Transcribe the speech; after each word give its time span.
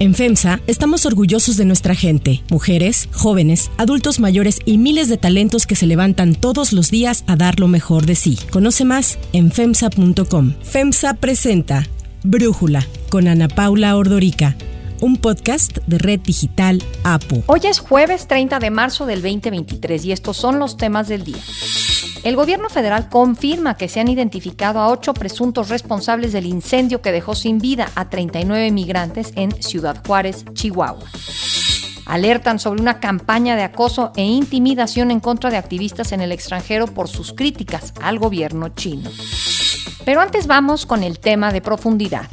En 0.00 0.14
FEMSA 0.14 0.60
estamos 0.66 1.04
orgullosos 1.04 1.58
de 1.58 1.66
nuestra 1.66 1.94
gente, 1.94 2.42
mujeres, 2.48 3.10
jóvenes, 3.12 3.70
adultos 3.76 4.18
mayores 4.18 4.58
y 4.64 4.78
miles 4.78 5.10
de 5.10 5.18
talentos 5.18 5.66
que 5.66 5.76
se 5.76 5.86
levantan 5.86 6.34
todos 6.34 6.72
los 6.72 6.90
días 6.90 7.22
a 7.26 7.36
dar 7.36 7.60
lo 7.60 7.68
mejor 7.68 8.06
de 8.06 8.14
sí. 8.14 8.38
Conoce 8.50 8.86
más 8.86 9.18
en 9.34 9.52
FEMSA.com. 9.52 10.54
FEMSA 10.62 11.12
presenta 11.14 11.86
Brújula 12.22 12.86
con 13.10 13.28
Ana 13.28 13.48
Paula 13.48 13.94
Ordorica 13.94 14.56
un 15.00 15.16
podcast 15.16 15.78
de 15.86 15.98
Red 15.98 16.20
Digital 16.20 16.82
APO. 17.04 17.42
Hoy 17.46 17.60
es 17.64 17.78
jueves 17.78 18.26
30 18.26 18.58
de 18.58 18.70
marzo 18.70 19.06
del 19.06 19.22
2023 19.22 20.04
y 20.04 20.12
estos 20.12 20.36
son 20.36 20.58
los 20.58 20.76
temas 20.76 21.08
del 21.08 21.24
día. 21.24 21.38
El 22.22 22.36
gobierno 22.36 22.68
federal 22.68 23.08
confirma 23.08 23.78
que 23.78 23.88
se 23.88 23.98
han 23.98 24.08
identificado 24.08 24.78
a 24.78 24.88
ocho 24.88 25.14
presuntos 25.14 25.70
responsables 25.70 26.32
del 26.32 26.44
incendio 26.44 27.00
que 27.00 27.12
dejó 27.12 27.34
sin 27.34 27.58
vida 27.58 27.88
a 27.94 28.10
39 28.10 28.70
migrantes 28.72 29.32
en 29.36 29.50
Ciudad 29.62 30.02
Juárez, 30.06 30.44
Chihuahua. 30.52 31.06
Alertan 32.04 32.58
sobre 32.58 32.82
una 32.82 33.00
campaña 33.00 33.56
de 33.56 33.62
acoso 33.62 34.12
e 34.16 34.24
intimidación 34.24 35.10
en 35.10 35.20
contra 35.20 35.48
de 35.50 35.56
activistas 35.56 36.12
en 36.12 36.20
el 36.20 36.32
extranjero 36.32 36.88
por 36.88 37.08
sus 37.08 37.32
críticas 37.32 37.94
al 38.02 38.18
gobierno 38.18 38.68
chino. 38.68 39.08
Pero 40.04 40.20
antes 40.20 40.46
vamos 40.46 40.84
con 40.84 41.02
el 41.02 41.20
tema 41.20 41.52
de 41.52 41.62
profundidad 41.62 42.26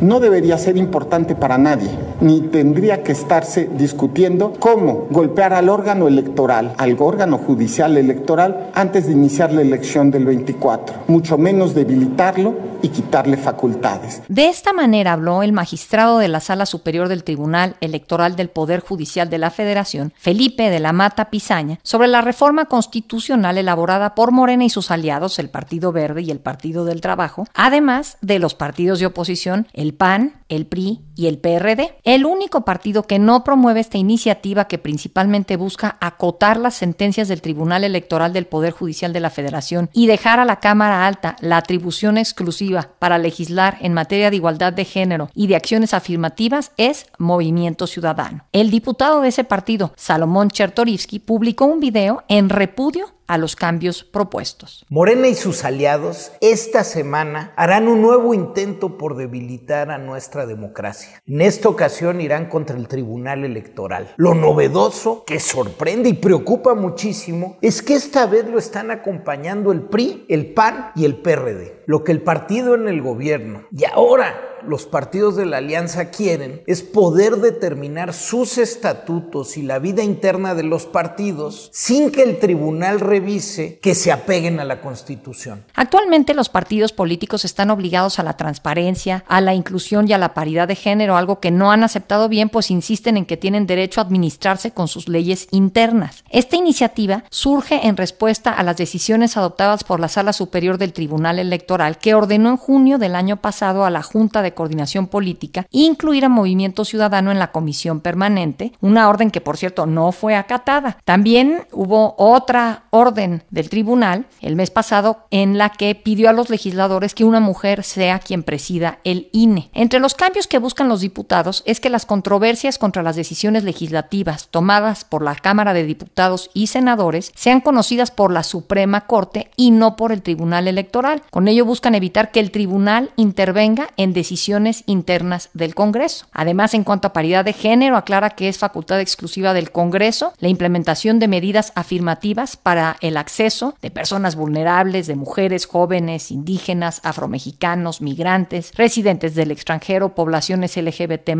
no 0.00 0.20
debería 0.20 0.56
ser 0.58 0.76
importante 0.76 1.34
para 1.34 1.58
nadie, 1.58 1.90
ni 2.20 2.40
tendría 2.40 3.02
que 3.02 3.12
estarse 3.12 3.68
discutiendo 3.72 4.52
cómo 4.58 5.06
golpear 5.10 5.52
al 5.52 5.68
órgano 5.68 6.08
electoral, 6.08 6.74
al 6.78 6.96
órgano 6.98 7.38
judicial 7.38 7.96
electoral, 7.96 8.70
antes 8.74 9.06
de 9.06 9.12
iniciar 9.12 9.52
la 9.52 9.62
elección 9.62 10.10
del 10.10 10.24
24, 10.24 11.04
mucho 11.08 11.38
menos 11.38 11.74
debilitarlo 11.74 12.56
y 12.82 12.88
quitarle 12.88 13.36
facultades. 13.36 14.22
De 14.28 14.48
esta 14.48 14.72
manera 14.72 15.12
habló 15.12 15.42
el 15.42 15.52
magistrado 15.52 16.18
de 16.18 16.28
la 16.28 16.40
Sala 16.40 16.66
Superior 16.66 17.08
del 17.08 17.24
Tribunal 17.24 17.76
Electoral 17.80 18.36
del 18.36 18.50
Poder 18.50 18.80
Judicial 18.80 19.30
de 19.30 19.38
la 19.38 19.50
Federación, 19.50 20.12
Felipe 20.16 20.70
de 20.70 20.80
la 20.80 20.92
Mata 20.92 21.30
Pizaña, 21.30 21.78
sobre 21.82 22.08
la 22.08 22.20
reforma 22.20 22.66
constitucional 22.66 23.58
elaborada 23.58 24.14
por 24.14 24.30
Morena 24.30 24.64
y 24.64 24.70
sus 24.70 24.90
aliados, 24.90 25.38
el 25.38 25.50
Partido 25.50 25.92
Verde 25.92 26.22
y 26.22 26.30
el 26.30 26.40
Partido 26.40 26.84
del 26.84 27.00
Trabajo, 27.00 27.46
además 27.54 28.16
de 28.20 28.38
los 28.38 28.54
partidos 28.54 29.00
de 29.00 29.06
oposición, 29.06 29.66
el 29.72 29.94
PAN, 29.94 30.42
el 30.48 30.66
PRI 30.66 31.00
y 31.14 31.26
el 31.26 31.38
PRD. 31.38 31.96
El 32.08 32.24
único 32.24 32.62
partido 32.62 33.02
que 33.02 33.18
no 33.18 33.44
promueve 33.44 33.80
esta 33.80 33.98
iniciativa 33.98 34.66
que 34.66 34.78
principalmente 34.78 35.58
busca 35.58 35.98
acotar 36.00 36.56
las 36.56 36.72
sentencias 36.72 37.28
del 37.28 37.42
Tribunal 37.42 37.84
Electoral 37.84 38.32
del 38.32 38.46
Poder 38.46 38.72
Judicial 38.72 39.12
de 39.12 39.20
la 39.20 39.28
Federación 39.28 39.90
y 39.92 40.06
dejar 40.06 40.40
a 40.40 40.46
la 40.46 40.58
Cámara 40.58 41.06
Alta 41.06 41.36
la 41.42 41.58
atribución 41.58 42.16
exclusiva 42.16 42.92
para 42.98 43.18
legislar 43.18 43.76
en 43.82 43.92
materia 43.92 44.30
de 44.30 44.36
igualdad 44.36 44.72
de 44.72 44.86
género 44.86 45.28
y 45.34 45.48
de 45.48 45.56
acciones 45.56 45.92
afirmativas 45.92 46.72
es 46.78 47.08
Movimiento 47.18 47.86
Ciudadano. 47.86 48.46
El 48.52 48.70
diputado 48.70 49.20
de 49.20 49.28
ese 49.28 49.44
partido, 49.44 49.92
Salomón 49.94 50.48
Chertorivsky, 50.48 51.18
publicó 51.18 51.66
un 51.66 51.78
video 51.78 52.24
en 52.28 52.48
repudio 52.48 53.17
a 53.28 53.38
los 53.38 53.54
cambios 53.54 54.02
propuestos. 54.02 54.84
Morena 54.88 55.28
y 55.28 55.34
sus 55.34 55.64
aliados 55.64 56.32
esta 56.40 56.82
semana 56.82 57.52
harán 57.56 57.86
un 57.86 58.02
nuevo 58.02 58.34
intento 58.34 58.98
por 58.98 59.16
debilitar 59.16 59.90
a 59.90 59.98
nuestra 59.98 60.46
democracia. 60.46 61.22
En 61.26 61.42
esta 61.42 61.68
ocasión 61.68 62.20
irán 62.20 62.48
contra 62.48 62.76
el 62.76 62.88
Tribunal 62.88 63.44
Electoral. 63.44 64.14
Lo 64.16 64.34
novedoso, 64.34 65.24
que 65.24 65.38
sorprende 65.38 66.08
y 66.08 66.14
preocupa 66.14 66.74
muchísimo, 66.74 67.58
es 67.60 67.82
que 67.82 67.94
esta 67.94 68.26
vez 68.26 68.46
lo 68.46 68.58
están 68.58 68.90
acompañando 68.90 69.70
el 69.70 69.82
PRI, 69.82 70.24
el 70.28 70.54
PAN 70.54 70.92
y 70.96 71.04
el 71.04 71.18
PRD. 71.18 71.84
Lo 71.86 72.04
que 72.04 72.12
el 72.12 72.22
partido 72.22 72.74
en 72.74 72.88
el 72.88 73.02
gobierno 73.02 73.66
y 73.70 73.84
ahora 73.84 74.34
los 74.66 74.86
partidos 74.86 75.36
de 75.36 75.46
la 75.46 75.58
alianza 75.58 76.10
quieren 76.10 76.62
es 76.66 76.82
poder 76.82 77.36
determinar 77.36 78.12
sus 78.14 78.58
estatutos 78.58 79.56
y 79.56 79.62
la 79.62 79.78
vida 79.78 80.02
interna 80.02 80.54
de 80.54 80.62
los 80.62 80.86
partidos 80.86 81.70
sin 81.72 82.10
que 82.10 82.22
el 82.22 82.38
tribunal 82.38 83.00
revise 83.00 83.78
que 83.80 83.94
se 83.94 84.12
apeguen 84.12 84.60
a 84.60 84.64
la 84.64 84.80
Constitución. 84.80 85.64
Actualmente 85.74 86.34
los 86.34 86.48
partidos 86.48 86.92
políticos 86.92 87.44
están 87.44 87.70
obligados 87.70 88.18
a 88.18 88.22
la 88.22 88.36
transparencia, 88.36 89.24
a 89.28 89.40
la 89.40 89.54
inclusión 89.54 90.08
y 90.08 90.12
a 90.12 90.18
la 90.18 90.34
paridad 90.34 90.68
de 90.68 90.76
género, 90.76 91.16
algo 91.16 91.40
que 91.40 91.50
no 91.50 91.70
han 91.70 91.84
aceptado 91.84 92.28
bien, 92.28 92.48
pues 92.48 92.70
insisten 92.70 93.16
en 93.16 93.26
que 93.26 93.36
tienen 93.36 93.66
derecho 93.66 94.00
a 94.00 94.04
administrarse 94.04 94.72
con 94.72 94.88
sus 94.88 95.08
leyes 95.08 95.48
internas. 95.50 96.24
Esta 96.30 96.56
iniciativa 96.56 97.24
surge 97.30 97.86
en 97.86 97.96
respuesta 97.96 98.52
a 98.52 98.62
las 98.62 98.76
decisiones 98.76 99.36
adoptadas 99.36 99.84
por 99.84 100.00
la 100.00 100.08
Sala 100.08 100.32
Superior 100.32 100.78
del 100.78 100.92
Tribunal 100.92 101.38
Electoral, 101.38 101.98
que 101.98 102.14
ordenó 102.14 102.50
en 102.50 102.56
junio 102.56 102.98
del 102.98 103.14
año 103.14 103.38
pasado 103.38 103.84
a 103.84 103.90
la 103.90 104.02
Junta 104.02 104.42
de 104.42 104.54
Coordinación 104.58 105.06
Política, 105.06 105.68
incluir 105.70 106.24
a 106.24 106.28
Movimiento 106.28 106.84
Ciudadano 106.84 107.30
en 107.30 107.38
la 107.38 107.52
comisión 107.52 108.00
permanente, 108.00 108.72
una 108.80 109.08
orden 109.08 109.30
que 109.30 109.40
por 109.40 109.56
cierto 109.56 109.86
no 109.86 110.10
fue 110.10 110.34
acatada. 110.34 110.98
También 111.04 111.62
hubo 111.70 112.16
otra 112.18 112.86
orden 112.90 113.44
del 113.50 113.70
tribunal 113.70 114.26
el 114.40 114.56
mes 114.56 114.70
pasado 114.70 115.18
en 115.30 115.58
la 115.58 115.70
que 115.70 115.94
pidió 115.94 116.28
a 116.28 116.32
los 116.32 116.50
legisladores 116.50 117.14
que 117.14 117.22
una 117.22 117.38
mujer 117.38 117.84
sea 117.84 118.18
quien 118.18 118.42
presida 118.42 118.98
el 119.04 119.28
INE. 119.30 119.70
Entre 119.74 120.00
los 120.00 120.16
cambios 120.16 120.48
que 120.48 120.58
buscan 120.58 120.88
los 120.88 121.02
diputados 121.02 121.62
es 121.64 121.78
que 121.78 121.88
las 121.88 122.04
controversias 122.04 122.78
contra 122.78 123.04
las 123.04 123.14
decisiones 123.14 123.62
legislativas 123.62 124.48
tomadas 124.48 125.04
por 125.04 125.22
la 125.22 125.36
Cámara 125.36 125.72
de 125.72 125.84
Diputados 125.84 126.50
y 126.52 126.66
Senadores 126.66 127.30
sean 127.36 127.60
conocidas 127.60 128.10
por 128.10 128.32
la 128.32 128.42
Suprema 128.42 129.06
Corte 129.06 129.52
y 129.54 129.70
no 129.70 129.94
por 129.94 130.10
el 130.10 130.22
Tribunal 130.22 130.66
Electoral. 130.66 131.22
Con 131.30 131.46
ello 131.46 131.64
buscan 131.64 131.94
evitar 131.94 132.32
que 132.32 132.40
el 132.40 132.50
tribunal 132.50 133.10
intervenga 133.14 133.90
en 133.96 134.12
decisiones 134.12 134.37
internas 134.46 135.50
del 135.54 135.74
Congreso. 135.74 136.26
Además, 136.32 136.74
en 136.74 136.84
cuanto 136.84 137.08
a 137.08 137.12
paridad 137.12 137.44
de 137.44 137.52
género, 137.52 137.96
aclara 137.96 138.30
que 138.30 138.48
es 138.48 138.58
facultad 138.58 139.00
exclusiva 139.00 139.52
del 139.52 139.72
Congreso 139.72 140.32
la 140.38 140.48
implementación 140.48 141.18
de 141.18 141.28
medidas 141.28 141.72
afirmativas 141.74 142.56
para 142.56 142.96
el 143.00 143.16
acceso 143.16 143.74
de 143.82 143.90
personas 143.90 144.36
vulnerables, 144.36 145.06
de 145.06 145.16
mujeres, 145.16 145.66
jóvenes, 145.66 146.30
indígenas, 146.30 147.00
afromexicanos, 147.04 148.00
migrantes, 148.00 148.72
residentes 148.74 149.34
del 149.34 149.50
extranjero, 149.50 150.14
poblaciones 150.14 150.76
LGBT+, 150.76 151.30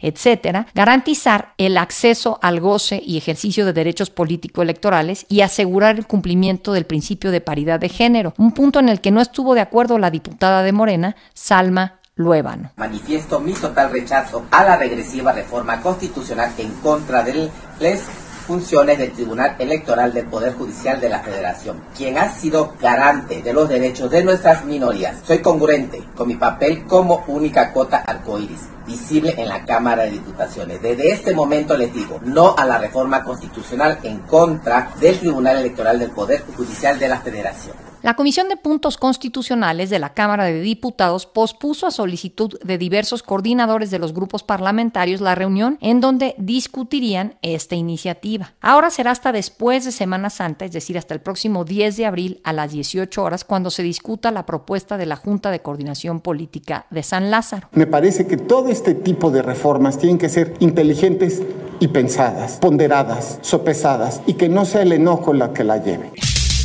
etcétera, 0.00 0.66
garantizar 0.74 1.54
el 1.58 1.76
acceso 1.76 2.38
al 2.42 2.60
goce 2.60 3.02
y 3.04 3.16
ejercicio 3.16 3.66
de 3.66 3.72
derechos 3.72 4.10
político-electorales 4.10 5.26
y 5.28 5.40
asegurar 5.40 5.96
el 5.96 6.06
cumplimiento 6.06 6.72
del 6.72 6.86
principio 6.86 7.30
de 7.30 7.40
paridad 7.40 7.80
de 7.80 7.88
género, 7.88 8.34
un 8.38 8.52
punto 8.52 8.78
en 8.78 8.88
el 8.88 9.00
que 9.00 9.10
no 9.10 9.20
estuvo 9.20 9.54
de 9.54 9.60
acuerdo 9.60 9.98
la 9.98 10.10
diputada 10.10 10.62
de 10.62 10.72
Morena, 10.72 11.16
Salma 11.34 12.00
Luébano. 12.16 12.70
Manifiesto 12.76 13.40
mi 13.40 13.52
total 13.52 13.90
rechazo 13.90 14.46
a 14.50 14.64
la 14.64 14.76
regresiva 14.78 15.32
reforma 15.32 15.82
constitucional 15.82 16.50
en 16.56 16.72
contra 16.76 17.22
de 17.22 17.50
las 17.78 18.00
funciones 18.46 18.96
del 18.96 19.12
Tribunal 19.12 19.56
Electoral 19.58 20.14
del 20.14 20.24
Poder 20.26 20.54
Judicial 20.54 20.98
de 20.98 21.10
la 21.10 21.20
Federación, 21.20 21.82
quien 21.94 22.16
ha 22.16 22.30
sido 22.30 22.72
garante 22.80 23.42
de 23.42 23.52
los 23.52 23.68
derechos 23.68 24.10
de 24.10 24.24
nuestras 24.24 24.64
minorías. 24.64 25.20
Soy 25.26 25.40
congruente 25.40 26.02
con 26.14 26.28
mi 26.28 26.36
papel 26.36 26.84
como 26.86 27.22
única 27.26 27.70
cuota 27.72 27.98
arcoíris 27.98 28.62
visible 28.86 29.34
en 29.36 29.48
la 29.48 29.64
Cámara 29.64 30.04
de 30.04 30.12
Diputaciones. 30.12 30.80
Desde 30.80 31.12
este 31.12 31.34
momento 31.34 31.76
les 31.76 31.92
digo 31.92 32.18
no 32.24 32.54
a 32.56 32.64
la 32.64 32.78
reforma 32.78 33.24
constitucional 33.24 33.98
en 34.04 34.20
contra 34.20 34.92
del 35.00 35.18
Tribunal 35.18 35.58
Electoral 35.58 35.98
del 35.98 36.12
Poder 36.12 36.44
Judicial 36.56 36.98
de 36.98 37.08
la 37.08 37.20
Federación. 37.20 37.76
La 38.06 38.14
Comisión 38.14 38.48
de 38.48 38.56
Puntos 38.56 38.98
Constitucionales 38.98 39.90
de 39.90 39.98
la 39.98 40.14
Cámara 40.14 40.44
de 40.44 40.60
Diputados 40.60 41.26
pospuso 41.26 41.88
a 41.88 41.90
solicitud 41.90 42.56
de 42.62 42.78
diversos 42.78 43.24
coordinadores 43.24 43.90
de 43.90 43.98
los 43.98 44.14
grupos 44.14 44.44
parlamentarios 44.44 45.20
la 45.20 45.34
reunión 45.34 45.76
en 45.80 46.00
donde 46.00 46.36
discutirían 46.38 47.34
esta 47.42 47.74
iniciativa. 47.74 48.54
Ahora 48.60 48.90
será 48.90 49.10
hasta 49.10 49.32
después 49.32 49.84
de 49.84 49.90
Semana 49.90 50.30
Santa, 50.30 50.64
es 50.64 50.70
decir, 50.70 50.96
hasta 50.96 51.14
el 51.14 51.20
próximo 51.20 51.64
10 51.64 51.96
de 51.96 52.06
abril 52.06 52.40
a 52.44 52.52
las 52.52 52.70
18 52.70 53.24
horas, 53.24 53.42
cuando 53.42 53.70
se 53.70 53.82
discuta 53.82 54.30
la 54.30 54.46
propuesta 54.46 54.96
de 54.96 55.06
la 55.06 55.16
Junta 55.16 55.50
de 55.50 55.58
Coordinación 55.58 56.20
Política 56.20 56.86
de 56.90 57.02
San 57.02 57.32
Lázaro. 57.32 57.70
Me 57.72 57.88
parece 57.88 58.28
que 58.28 58.36
todo 58.36 58.68
este 58.68 58.94
tipo 58.94 59.32
de 59.32 59.42
reformas 59.42 59.98
tienen 59.98 60.18
que 60.18 60.28
ser 60.28 60.54
inteligentes 60.60 61.42
y 61.80 61.88
pensadas, 61.88 62.58
ponderadas, 62.60 63.40
sopesadas 63.42 64.20
y 64.28 64.34
que 64.34 64.48
no 64.48 64.64
sea 64.64 64.82
el 64.82 64.92
enojo 64.92 65.32
la 65.32 65.52
que 65.52 65.64
la 65.64 65.78
lleve. 65.78 66.12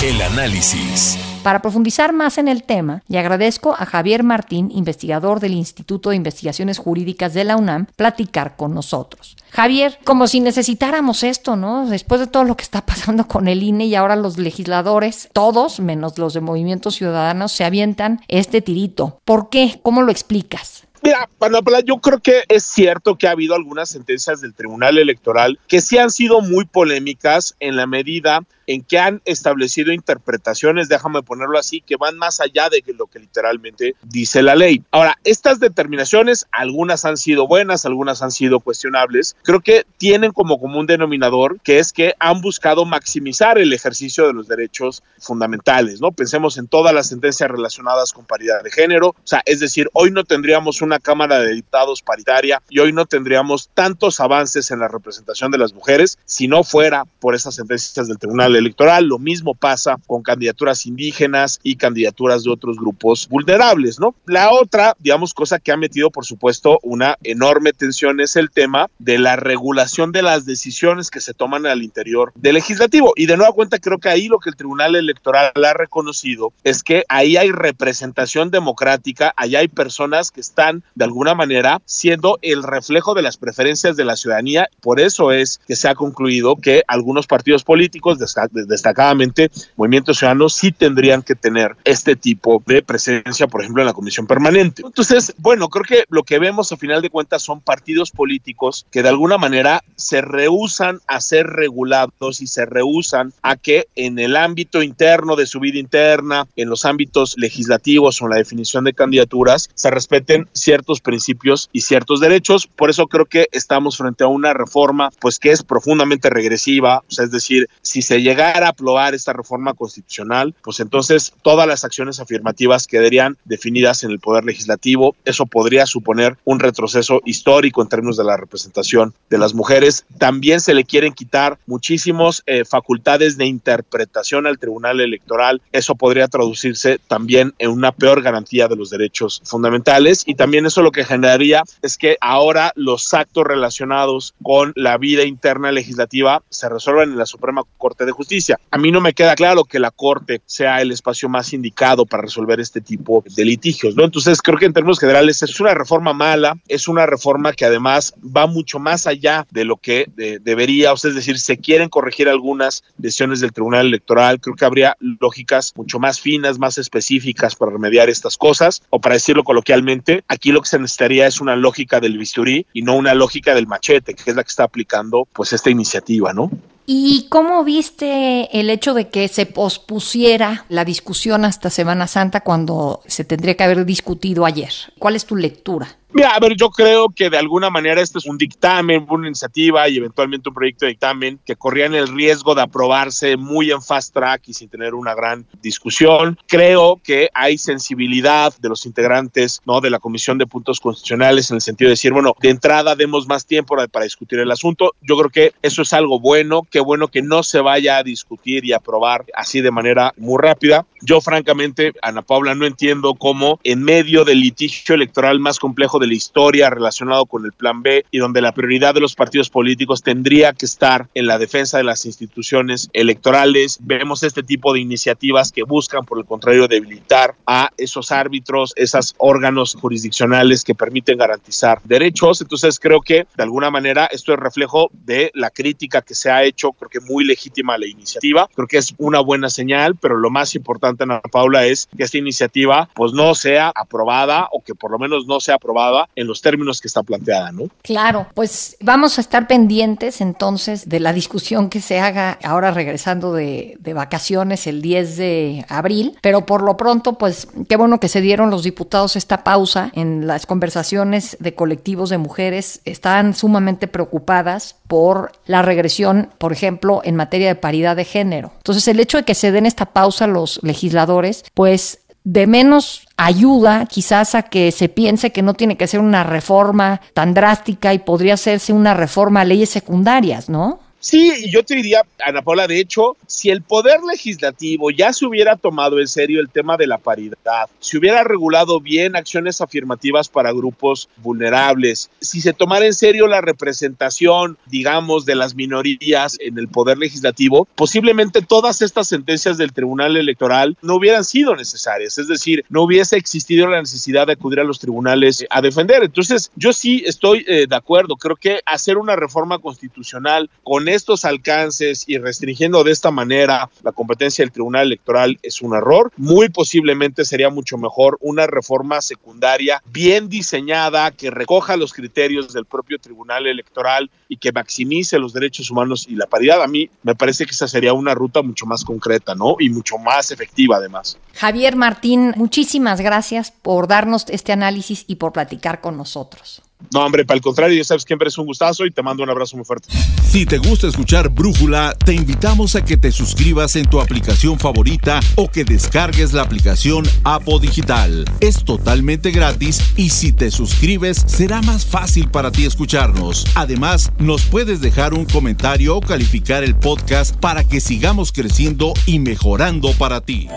El 0.04 0.22
análisis. 0.22 1.31
Para 1.44 1.64
profundizar 1.64 2.14
más 2.14 2.38
en 2.38 2.48
el 2.48 2.62
tema, 2.62 3.02
le 3.08 3.18
agradezco 3.18 3.74
a 3.74 3.88
Javier 3.88 4.22
Martín, 4.22 4.70
investigador 4.72 5.40
del 5.40 5.54
Instituto 5.54 6.12
de 6.12 6.16
Investigaciones 6.16 6.78
Jurídicas 6.78 7.34
de 7.34 7.44
la 7.44 7.58
UNAM, 7.58 7.88
platicar 7.96 8.56
con 8.56 8.76
nosotros. 8.76 9.36
Javier, 9.50 9.98
como 10.04 10.28
si 10.28 10.40
necesitáramos 10.40 11.24
esto, 11.24 11.56
¿no? 11.56 11.88
Después 11.88 12.22
de 12.22 12.28
todo 12.28 12.44
lo 12.44 12.56
que 12.56 12.64
está 12.64 12.86
pasando 12.86 13.28
con 13.28 13.48
el 13.48 13.64
INE 13.64 13.86
y 13.86 13.96
ahora 13.96 14.16
los 14.16 14.38
legisladores, 14.38 15.30
todos, 15.34 15.80
menos 15.80 16.20
los 16.20 16.36
de 16.36 16.42
Movimiento 16.42 16.92
Ciudadano, 16.92 17.48
se 17.48 17.66
avientan 17.66 18.22
este 18.28 18.62
tirito. 18.62 19.20
¿Por 19.26 19.50
qué? 19.50 19.80
¿Cómo 19.82 20.04
lo 20.04 20.12
explicas? 20.12 20.86
Mira, 21.04 21.28
Panapla, 21.40 21.80
yo 21.80 21.98
creo 21.98 22.20
que 22.20 22.44
es 22.48 22.64
cierto 22.64 23.18
que 23.18 23.28
ha 23.28 23.32
habido 23.32 23.56
algunas 23.56 23.90
sentencias 23.90 24.40
del 24.40 24.54
Tribunal 24.54 25.00
Electoral 25.00 25.60
que 25.68 25.82
sí 25.82 25.98
han 25.98 26.12
sido 26.12 26.42
muy 26.42 26.66
polémicas 26.66 27.56
en 27.60 27.76
la 27.76 27.88
medida 27.88 28.44
en 28.68 28.84
que 28.84 29.00
han 29.00 29.22
establecido 29.26 29.92
interpretaciones, 29.92 30.88
déjame 30.88 31.24
ponerlo 31.24 31.58
así, 31.58 31.82
que 31.82 31.98
van 31.98 32.18
más 32.18 32.40
allá 32.40 32.70
de 32.70 32.82
lo 32.94 33.08
que 33.08 33.20
literalmente 33.20 33.96
dice 34.04 34.42
la 34.42 34.56
ley. 34.56 34.84
Ahora, 34.92 35.18
estas 35.24 35.60
determinaciones, 35.60 36.48
algunas 36.52 37.04
han 37.04 37.18
sido 37.18 37.48
buenas, 37.48 37.86
algunas 37.86 38.22
han 38.22 38.32
sido 38.32 38.60
cuestionables, 38.60 39.36
creo 39.44 39.60
que 39.60 39.86
tienen 39.98 40.32
como 40.32 40.60
común 40.60 40.86
denominador 40.86 41.60
que 41.62 41.80
es 41.80 41.92
que 41.92 42.14
han 42.20 42.42
buscado 42.42 42.86
maximizar 42.86 43.58
el 43.58 43.74
ejercicio 43.74 44.28
de 44.28 44.34
los 44.34 44.48
derechos 44.48 45.04
fundamentales, 45.20 46.00
¿no? 46.00 46.12
Pensemos 46.12 46.58
en 46.58 46.68
todas 46.68 46.94
las 46.94 47.08
sentencias 47.08 47.50
relacionadas 47.50 48.14
con 48.14 48.26
paridad 48.26 48.64
de 48.64 48.72
género, 48.72 49.10
o 49.10 49.16
sea, 49.26 49.42
es 49.46 49.60
decir, 49.60 49.90
hoy 49.94 50.12
no 50.12 50.24
tendríamos 50.24 50.82
una 50.82 50.91
Cámara 51.00 51.40
de 51.40 51.54
Diputados 51.54 52.02
paritaria 52.02 52.62
y 52.70 52.80
hoy 52.80 52.94
no 52.94 53.06
tendríamos 53.06 53.70
tantos 53.74 54.20
avances 54.20 54.72
en 54.72 54.80
la 54.80 54.88
representación 54.88 55.52
de 55.52 55.58
las 55.58 55.74
mujeres 55.74 56.18
si 56.26 56.48
no 56.48 56.64
fuera 56.64 57.06
por 57.20 57.36
esas 57.36 57.56
sentencias 57.56 58.08
del 58.08 58.18
Tribunal 58.18 58.56
Electoral. 58.56 59.06
Lo 59.06 59.20
mismo 59.20 59.56
pasa 59.56 59.98
con 60.08 60.24
candidaturas 60.24 60.86
indígenas 60.86 61.60
y 61.64 61.76
candidaturas 61.76 62.44
de 62.44 62.52
otros 62.52 62.78
grupos 62.78 63.28
vulnerables, 63.30 64.00
¿no? 64.00 64.16
La 64.26 64.52
otra, 64.52 64.96
digamos, 65.00 65.34
cosa 65.34 65.60
que 65.60 65.72
ha 65.72 65.78
metido, 65.78 66.10
por 66.10 66.26
supuesto, 66.26 66.80
una 66.84 67.18
enorme 67.24 67.74
tensión 67.74 68.20
es 68.20 68.36
el 68.36 68.50
tema 68.50 68.90
de 69.00 69.20
la 69.20 69.36
regulación 69.36 70.12
de 70.12 70.22
las 70.22 70.46
decisiones 70.46 71.10
que 71.10 71.22
se 71.22 71.34
toman 71.34 71.66
al 71.66 71.84
interior 71.84 72.32
del 72.36 72.56
legislativo. 72.56 73.14
Y 73.16 73.26
de 73.26 73.38
nueva 73.38 73.54
cuenta, 73.54 73.80
creo 73.80 74.00
que 74.00 74.10
ahí 74.10 74.28
lo 74.28 74.40
que 74.40 74.50
el 74.50 74.56
Tribunal 74.56 74.96
Electoral 74.96 75.52
ha 75.56 75.74
reconocido 75.74 76.54
es 76.64 76.84
que 76.84 77.04
ahí 77.10 77.38
hay 77.38 77.52
representación 77.52 78.52
democrática, 78.52 79.34
allá 79.36 79.60
hay 79.60 79.68
personas 79.68 80.32
que 80.32 80.42
están 80.42 80.81
de 80.96 81.06
alguna 81.06 81.36
manera 81.36 81.82
siendo 81.86 82.40
el 82.42 82.64
reflejo 82.64 83.14
de 83.14 83.22
las 83.22 83.38
preferencias 83.38 83.96
de 83.96 84.06
la 84.06 84.16
ciudadanía. 84.16 84.70
Por 84.82 85.00
eso 85.00 85.32
es 85.32 85.60
que 85.68 85.76
se 85.76 85.88
ha 85.88 85.96
concluido 85.96 86.56
que 86.56 86.84
algunos 86.88 87.28
partidos 87.28 87.64
políticos, 87.64 88.18
destacadamente 88.20 89.52
Movimiento 89.76 90.14
Ciudadano, 90.14 90.50
sí 90.50 90.72
tendrían 90.72 91.22
que 91.22 91.36
tener 91.36 91.76
este 91.84 92.16
tipo 92.16 92.62
de 92.66 92.82
presencia, 92.82 93.48
por 93.48 93.62
ejemplo, 93.62 93.82
en 93.82 93.88
la 93.88 93.94
comisión 93.94 94.28
permanente. 94.28 94.84
Entonces, 94.86 95.34
bueno, 95.38 95.70
creo 95.70 95.84
que 95.84 96.06
lo 96.10 96.24
que 96.24 96.40
vemos 96.40 96.72
a 96.72 96.78
final 96.78 97.02
de 97.02 97.10
cuentas 97.10 97.44
son 97.44 97.62
partidos 97.62 98.12
políticos 98.12 98.86
que 98.92 99.04
de 99.04 99.10
alguna 99.10 99.38
manera 99.38 99.84
se 99.96 100.22
rehusan 100.22 101.00
a 101.08 101.22
ser 101.22 101.48
regulados 101.48 102.42
y 102.42 102.48
se 102.48 102.66
rehusan 102.66 103.34
a 103.42 103.56
que 103.56 103.88
en 103.96 104.20
el 104.20 104.36
ámbito 104.36 104.82
interno 104.84 105.36
de 105.36 105.46
su 105.46 105.60
vida 105.60 105.80
interna, 105.80 106.48
en 106.56 106.70
los 106.70 106.86
ámbitos 106.86 107.36
legislativos 107.38 108.22
o 108.22 108.26
en 108.26 108.32
la 108.32 108.38
definición 108.38 108.84
de 108.84 108.94
candidaturas, 108.94 109.70
se 109.74 109.92
respeten 109.92 110.48
ciertos 110.54 110.71
principios 111.02 111.70
y 111.72 111.82
ciertos 111.82 112.20
derechos. 112.20 112.68
Por 112.68 112.90
eso 112.90 113.08
creo 113.08 113.26
que 113.26 113.48
estamos 113.52 113.98
frente 113.98 114.24
a 114.24 114.28
una 114.28 114.54
reforma 114.54 115.10
pues 115.20 115.40
que 115.40 115.52
es 115.52 115.64
profundamente 115.64 116.30
regresiva, 116.30 117.00
o 117.00 117.12
sea, 117.12 117.26
es 117.26 117.32
decir, 117.32 117.68
si 117.82 118.02
se 118.02 118.22
llegara 118.22 118.68
a 118.68 118.70
aprobar 118.70 119.14
esta 119.14 119.34
reforma 119.34 119.74
constitucional, 119.74 120.54
pues 120.64 120.80
entonces 120.80 121.34
todas 121.42 121.68
las 121.68 121.84
acciones 121.84 122.20
afirmativas 122.20 122.88
quedarían 122.88 123.38
definidas 123.46 124.04
en 124.04 124.12
el 124.12 124.20
poder 124.20 124.46
legislativo. 124.46 125.16
Eso 125.26 125.46
podría 125.46 125.86
suponer 125.86 126.38
un 126.46 126.60
retroceso 126.60 127.22
histórico 127.26 127.82
en 127.82 127.90
términos 127.90 128.18
de 128.18 128.24
la 128.24 128.38
representación 128.38 129.14
de 129.30 129.38
las 129.38 129.54
mujeres. 129.54 130.06
También 130.18 130.62
se 130.62 130.74
le 130.74 130.84
quieren 130.84 131.14
quitar 131.14 131.58
muchísimas 131.66 132.44
eh, 132.46 132.66
facultades 132.66 133.38
de 133.38 133.46
interpretación 133.46 134.48
al 134.48 134.60
Tribunal 134.60 135.02
Electoral. 135.02 135.62
Eso 135.72 135.96
podría 135.96 136.28
traducirse 136.28 137.00
también 137.08 137.54
en 137.60 137.72
una 137.72 137.92
peor 137.92 138.22
garantía 138.22 138.68
de 138.68 138.76
los 138.76 138.90
derechos 138.90 139.42
fundamentales 139.46 140.24
y 140.26 140.36
también 140.36 140.61
eso 140.66 140.82
lo 140.82 140.92
que 140.92 141.06
generaría 141.06 141.64
es 141.82 141.98
que 141.98 142.18
ahora 142.22 142.72
los 142.76 143.14
actos 143.14 143.44
relacionados 143.46 144.34
con 144.42 144.74
la 144.76 144.98
vida 144.98 145.24
interna 145.24 145.72
legislativa 145.72 146.44
se 146.50 146.70
resuelvan 146.70 147.12
en 147.12 147.18
la 147.18 147.26
Suprema 147.26 147.64
Corte 147.78 148.06
de 148.06 148.12
Justicia. 148.12 148.60
A 148.72 148.78
mí 148.78 148.92
no 148.92 149.02
me 149.02 149.14
queda 149.14 149.36
claro 149.36 149.66
que 149.66 149.80
la 149.80 149.92
Corte 149.92 150.42
sea 150.46 150.82
el 150.82 150.92
espacio 150.92 151.30
más 151.30 151.54
indicado 151.54 152.06
para 152.06 152.24
resolver 152.24 152.60
este 152.60 152.82
tipo 152.82 153.24
de 153.36 153.46
litigios, 153.46 153.96
¿no? 153.96 154.04
Entonces 154.04 154.42
creo 154.42 154.58
que 154.58 154.66
en 154.66 154.74
términos 154.74 155.00
generales 155.00 155.42
es 155.42 155.60
una 155.60 155.74
reforma 155.74 156.14
mala, 156.14 156.58
es 156.68 156.88
una 156.88 157.06
reforma 157.06 157.54
que 157.54 157.66
además 157.66 158.14
va 158.24 158.48
mucho 158.48 158.80
más 158.80 159.08
allá 159.08 159.46
de 159.52 159.66
lo 159.66 159.78
que 159.78 160.08
debería, 160.42 160.94
o 160.94 160.98
sea, 160.98 161.10
es 161.10 161.16
decir, 161.16 161.40
se 161.40 161.58
quieren 161.58 161.90
corregir 161.90 162.30
algunas 162.30 162.84
decisiones 162.98 163.40
del 163.40 163.54
Tribunal 163.54 163.88
Electoral, 163.88 164.40
creo 164.40 164.56
que 164.56 164.66
habría 164.66 164.98
lógicas 165.00 165.74
mucho 165.76 166.00
más 166.00 166.20
finas, 166.20 166.60
más 166.60 166.78
específicas 166.78 167.56
para 167.56 167.72
remediar 167.72 168.10
estas 168.10 168.38
cosas, 168.38 168.84
o 168.90 169.00
para 169.00 169.16
decirlo 169.16 169.44
coloquialmente, 169.44 170.24
aquí 170.28 170.51
lo 170.52 170.62
que 170.62 170.70
se 170.70 170.80
necesitaría 170.80 171.28
es 171.28 171.42
una 171.42 171.56
lógica 171.56 172.00
del 172.00 172.18
bisturí 172.18 172.66
y 172.74 172.82
no 172.82 172.96
una 172.96 173.14
lógica 173.14 173.54
del 173.56 173.68
machete, 173.68 174.14
que 174.14 174.30
es 174.30 174.36
la 174.36 174.44
que 174.44 174.50
está 174.50 174.64
aplicando 174.64 175.28
pues 175.32 175.54
esta 175.54 175.70
iniciativa, 175.70 176.34
¿no? 176.34 176.52
¿Y 176.86 177.28
cómo 177.30 177.64
viste 177.64 178.60
el 178.60 178.70
hecho 178.70 178.94
de 178.94 179.10
que 179.10 179.28
se 179.28 179.46
pospusiera 179.46 180.66
la 180.68 180.84
discusión 180.84 181.46
hasta 181.46 181.70
Semana 181.70 182.08
Santa 182.08 182.42
cuando 182.42 183.02
se 183.06 183.24
tendría 183.24 183.56
que 183.56 183.64
haber 183.64 183.86
discutido 183.86 184.46
ayer? 184.46 184.74
¿Cuál 185.00 185.16
es 185.16 185.26
tu 185.26 185.36
lectura? 185.36 185.96
Mira, 186.14 186.36
a 186.36 186.40
ver, 186.40 186.56
yo 186.58 186.70
creo 186.70 187.08
que 187.10 187.30
de 187.30 187.38
alguna 187.38 187.70
manera 187.70 188.02
este 188.02 188.20
es 188.20 188.26
un 188.26 188.38
dictamen, 188.38 189.06
una 189.10 189.28
iniciativa 189.28 189.88
y 189.88 189.98
eventualmente 189.98 190.50
un 190.50 190.56
proyecto 190.56 190.86
de 190.86 190.92
dictamen 190.92 191.40
que 191.46 191.56
corrían 191.56 191.96
el 191.96 192.10
riesgo 192.10 192.54
de 192.54 192.64
aprobarse 192.64 193.38
muy 193.38 193.72
en 193.72 193.82
fast 193.82 194.14
track 194.14 194.42
y 194.48 194.54
sin 194.54 194.68
tener 194.68 194.94
una 194.94 195.16
gran 195.16 195.46
discusión. 195.62 196.38
Creo 196.48 197.00
que 197.02 197.30
hay 197.34 197.58
sensibilidad 197.58 198.54
de 198.58 198.68
los 198.68 198.86
integrantes 198.86 199.62
¿no? 199.66 199.80
de 199.80 199.90
la 199.90 200.00
Comisión 200.00 200.38
de 200.38 200.48
Puntos 200.48 200.82
Constitucionales 200.82 201.50
en 201.50 201.56
el 201.56 201.62
sentido 201.62 201.88
de 201.88 201.94
decir, 201.94 202.12
bueno, 202.12 202.36
de 202.42 202.50
entrada 202.50 202.96
demos 202.98 203.26
más 203.28 203.46
tiempo 203.46 203.78
para 203.90 204.04
discutir 204.04 204.40
el 204.40 204.52
asunto. 204.52 204.94
Yo 205.02 205.18
creo 205.18 205.30
que 205.30 205.54
eso 205.62 205.82
es 205.82 205.94
algo 205.94 206.20
bueno, 206.20 206.68
qué 206.70 206.82
bueno 206.82 207.08
que 207.08 207.22
no 207.22 207.42
se 207.42 207.62
vaya 207.62 207.98
a 207.98 208.04
discutir 208.04 208.66
y 208.66 208.74
aprobar 208.74 209.24
así 209.34 209.62
de 209.62 209.72
manera 209.72 210.14
muy 210.18 210.42
rápida. 210.42 210.86
Yo 211.02 211.22
francamente, 211.22 211.94
Ana 212.02 212.22
Paula, 212.22 212.54
no 212.54 212.66
entiendo 212.66 213.16
cómo 213.16 213.60
en 213.64 213.82
medio 213.82 214.26
del 214.26 214.42
litigio 214.42 214.94
electoral 214.94 215.40
más 215.40 215.58
complejo 215.58 216.01
de 216.02 216.08
la 216.08 216.14
historia 216.14 216.70
relacionado 216.70 217.26
con 217.26 217.46
el 217.46 217.54
Plan 217.54 217.82
B 217.82 218.06
y 218.12 218.18
donde 218.18 218.42
la 218.42 218.52
prioridad 218.52 218.94
de 218.94 219.00
los 219.00 219.16
partidos 219.16 219.50
políticos 219.50 220.02
tendría 220.02 220.52
que 220.52 220.66
estar 220.66 221.08
en 221.14 221.28
la 221.28 221.38
defensa 221.38 221.78
de 221.78 221.86
las 221.86 222.06
instituciones 222.06 222.90
electorales. 222.92 223.78
Vemos 223.82 224.24
este 224.24 224.44
tipo 224.44 224.74
de 224.74 224.82
iniciativas 224.82 225.52
que 225.52 225.64
buscan, 225.64 226.04
por 226.04 226.18
el 226.18 226.26
contrario, 226.26 226.68
debilitar 226.68 227.36
a 227.48 227.72
esos 227.78 228.12
árbitros, 228.12 228.74
esos 228.76 229.16
órganos 229.18 229.76
jurisdiccionales 229.80 230.64
que 230.64 230.76
permiten 230.76 231.18
garantizar 231.18 231.82
derechos. 231.84 232.42
Entonces 232.42 232.80
creo 232.80 233.02
que 233.02 233.28
de 233.38 233.44
alguna 233.44 233.70
manera 233.70 234.08
esto 234.08 234.34
es 234.34 234.40
reflejo 234.40 234.90
de 235.06 235.32
la 235.34 235.50
crítica 235.50 236.02
que 236.02 236.16
se 236.16 236.30
ha 236.30 236.44
hecho, 236.44 236.72
creo 236.74 236.90
que 236.90 237.00
muy 237.00 237.24
legítima 237.24 237.78
la 237.78 237.88
iniciativa. 237.88 238.50
Creo 238.54 238.68
que 238.68 238.78
es 238.78 238.94
una 238.98 239.20
buena 239.20 239.50
señal, 239.50 239.96
pero 239.96 240.18
lo 240.18 240.30
más 240.30 240.56
importante, 240.56 241.04
Ana 241.04 241.22
Paula, 241.32 241.66
es 241.66 241.88
que 241.96 242.04
esta 242.04 242.18
iniciativa 242.18 242.90
pues 242.96 243.14
no 243.14 243.36
sea 243.36 243.72
aprobada 243.76 244.48
o 244.52 244.64
que 244.64 244.76
por 244.76 244.92
lo 244.92 245.00
menos 245.00 245.28
no 245.28 245.40
sea 245.40 245.56
aprobada 245.56 245.91
en 246.16 246.28
los 246.28 246.42
términos 246.42 246.82
que 246.82 246.88
está 246.88 247.04
planteada, 247.04 247.52
¿no? 247.52 247.70
Claro, 247.82 248.28
pues 248.34 248.78
vamos 248.82 249.18
a 249.18 249.22
estar 249.22 249.48
pendientes 249.48 250.22
entonces 250.22 250.90
de 250.90 251.00
la 251.00 251.14
discusión 251.14 251.70
que 251.70 251.82
se 251.82 252.00
haga 252.00 252.38
ahora 252.44 252.72
regresando 252.72 253.34
de, 253.34 253.78
de 253.80 253.94
vacaciones 253.94 254.68
el 254.68 254.82
10 254.82 255.18
de 255.18 255.66
abril, 255.70 256.18
pero 256.22 256.46
por 256.46 256.64
lo 256.64 256.78
pronto, 256.78 257.18
pues 257.18 257.48
qué 257.68 257.76
bueno 257.76 258.00
que 258.00 258.10
se 258.10 258.22
dieron 258.22 258.50
los 258.50 258.64
diputados 258.64 259.16
esta 259.16 259.44
pausa 259.44 259.92
en 259.94 260.28
las 260.28 260.46
conversaciones 260.46 261.38
de 261.40 261.56
colectivos 261.56 262.10
de 262.10 262.18
mujeres, 262.18 262.82
están 262.86 263.34
sumamente 263.34 263.88
preocupadas 263.88 264.76
por 264.88 265.32
la 265.46 265.62
regresión, 265.62 266.30
por 266.38 266.54
ejemplo, 266.54 267.02
en 267.04 267.16
materia 267.16 267.48
de 267.48 267.56
paridad 267.56 267.96
de 267.96 268.06
género. 268.06 268.52
Entonces, 268.58 268.88
el 268.88 269.00
hecho 269.00 269.18
de 269.18 269.24
que 269.24 269.36
se 269.36 269.52
den 269.52 269.66
esta 269.66 269.88
pausa 269.88 270.28
los 270.28 270.60
legisladores, 270.64 271.44
pues 271.54 272.00
de 272.24 272.46
menos 272.46 273.08
ayuda 273.18 273.86
quizás 273.86 274.36
a 274.36 274.44
que 274.44 274.72
se 274.72 274.90
piense 274.90 275.32
que 275.32 275.42
no 275.42 275.54
tiene 275.54 275.78
que 275.78 275.88
ser 275.88 276.00
una 276.00 276.24
reforma 276.24 277.02
tan 277.14 277.34
drástica 277.34 277.94
y 277.94 278.00
podría 278.00 278.36
hacerse 278.36 278.74
una 278.74 278.94
reforma 278.94 279.42
a 279.42 279.46
leyes 279.46 279.70
secundarias, 279.70 280.50
¿no? 280.50 280.81
Sí, 281.02 281.50
yo 281.50 281.64
te 281.64 281.74
diría, 281.74 282.04
Ana 282.24 282.44
Paula, 282.44 282.68
de 282.68 282.80
hecho, 282.80 283.18
si 283.26 283.50
el 283.50 283.64
poder 283.64 284.02
legislativo 284.04 284.92
ya 284.92 285.12
se 285.14 285.26
hubiera 285.26 285.56
tomado 285.56 286.00
en 286.00 286.08
serio 286.08 286.40
el 286.40 286.48
tema 286.48 286.78
de 286.78 286.86
la 286.86 287.00
paridad, 287.00 287.68
si 287.80 287.98
hubiera 287.98 288.24
regulado 288.24 288.80
bien 288.80 289.16
acciones 289.16 289.62
afirmativas 289.62 290.30
para 290.30 290.52
grupos 290.52 291.10
vulnerables, 291.18 292.12
si 292.20 292.40
se 292.40 292.54
tomara 292.54 292.86
en 292.86 292.94
serio 292.94 293.26
la 293.26 293.42
representación, 293.42 294.60
digamos, 294.68 295.26
de 295.26 295.34
las 295.34 295.56
minorías 295.56 296.38
en 296.40 296.60
el 296.60 296.68
poder 296.68 297.00
legislativo, 297.00 297.68
posiblemente 297.74 298.44
todas 298.44 298.84
estas 298.84 299.08
sentencias 299.08 299.58
del 299.58 299.74
Tribunal 299.74 300.18
Electoral 300.18 300.78
no 300.84 300.98
hubieran 300.98 301.26
sido 301.26 301.56
necesarias, 301.56 302.20
es 302.20 302.28
decir, 302.28 302.64
no 302.70 302.84
hubiese 302.84 303.18
existido 303.18 303.66
la 303.66 303.80
necesidad 303.80 304.28
de 304.28 304.34
acudir 304.34 304.60
a 304.60 304.64
los 304.64 304.78
tribunales 304.78 305.44
a 305.50 305.62
defender. 305.62 306.04
Entonces, 306.04 306.52
yo 306.56 306.74
sí 306.74 307.02
estoy 307.08 307.44
eh, 307.48 307.66
de 307.68 307.76
acuerdo, 307.76 308.18
creo 308.18 308.36
que 308.36 308.60
hacer 308.68 309.00
una 309.00 309.16
reforma 309.16 309.58
constitucional 309.58 310.48
con 310.62 310.91
estos 310.92 311.26
alcances 311.26 312.04
y 312.08 312.18
restringiendo 312.18 312.84
de 312.84 312.92
esta 312.92 313.12
manera 313.12 313.70
la 313.84 313.92
competencia 313.92 314.44
del 314.44 314.52
Tribunal 314.52 314.88
Electoral 314.88 315.40
es 315.42 315.62
un 315.62 315.76
error. 315.76 316.12
Muy 316.18 316.50
posiblemente 316.50 317.26
sería 317.26 317.50
mucho 317.50 317.78
mejor 317.78 318.18
una 318.22 318.48
reforma 318.48 319.02
secundaria 319.02 319.82
bien 319.86 320.30
diseñada 320.30 321.12
que 321.12 321.32
recoja 321.32 321.78
los 321.78 321.94
criterios 321.94 322.54
del 322.54 322.66
propio 322.66 323.00
Tribunal 323.00 323.48
Electoral 323.48 324.10
y 324.28 324.38
que 324.38 324.52
maximice 324.52 325.20
los 325.20 325.34
derechos 325.34 325.72
humanos 325.72 326.06
y 326.08 326.16
la 326.16 326.28
paridad. 326.28 326.62
A 326.62 326.68
mí 326.68 326.90
me 327.04 327.16
parece 327.16 327.46
que 327.46 327.52
esa 327.52 327.68
sería 327.68 327.94
una 327.94 328.14
ruta 328.14 328.42
mucho 328.42 328.66
más 328.66 328.84
concreta, 328.84 329.36
¿no? 329.36 329.56
Y 329.60 329.70
mucho 329.70 329.98
más 329.98 330.32
efectiva 330.32 330.78
además. 330.78 331.18
Javier 331.34 331.76
Martín, 331.76 332.34
muchísimas 332.36 333.02
gracias 333.02 333.52
por 333.52 333.88
darnos 333.88 334.26
este 334.30 334.52
análisis 334.52 335.06
y 335.08 335.16
por 335.16 335.34
platicar 335.34 335.82
con 335.82 335.98
nosotros. 335.98 336.62
No, 336.94 337.06
hombre, 337.06 337.26
para 337.26 337.38
el 337.38 337.42
contrario, 337.42 337.78
ya 337.78 337.84
sabes 337.84 338.04
que 338.04 338.10
siempre 338.10 338.28
es 338.28 338.38
un 338.38 338.46
gustazo 338.46 338.86
y 338.86 338.92
te 338.92 339.02
mando 339.02 339.24
un 339.24 339.30
abrazo 339.30 339.56
muy 339.56 339.66
fuerte. 339.66 339.88
Si 340.30 340.46
te 340.46 340.58
gusta 340.58 340.88
escuchar 340.88 341.30
Brújula, 341.30 341.96
te 342.06 342.14
invitamos 342.14 342.76
a 342.76 342.84
que 342.84 342.98
te 342.98 343.12
suscribas 343.12 343.76
en 343.76 343.86
tu 343.86 344.00
aplicación 344.02 344.60
favorita 344.60 345.20
o 345.36 345.50
que 345.50 345.64
descargues 345.64 346.34
la 346.34 346.42
aplicación 346.42 347.06
Apo 347.24 347.60
Digital. 347.60 348.26
Es 348.40 348.64
totalmente 348.64 349.32
gratis 349.32 349.82
y 349.96 350.10
si 350.10 350.32
te 350.32 350.52
suscribes 350.52 351.24
será 351.28 351.62
más 351.62 351.86
fácil 351.86 352.30
para 352.30 352.52
ti 352.52 352.66
escucharnos. 352.66 353.46
Además, 353.56 354.12
nos 354.20 354.44
puedes 354.44 354.82
dejar 354.82 355.14
un 355.14 355.26
comentario 355.26 355.98
o 355.98 356.02
calificar 356.02 356.64
el 356.64 356.76
podcast 356.76 357.36
para 357.36 357.64
que 357.64 357.80
sigamos 357.80 358.32
creciendo 358.32 358.94
y 359.06 359.20
mejorando 359.20 359.92
para 359.94 360.22
ti. 360.22 360.48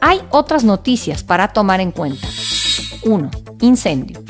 Hay 0.00 0.20
otras 0.30 0.64
noticias 0.64 1.22
para 1.22 1.48
tomar 1.52 1.80
en 1.80 1.92
cuenta. 1.92 2.26
1. 3.04 3.30
Incendio. 3.60 4.22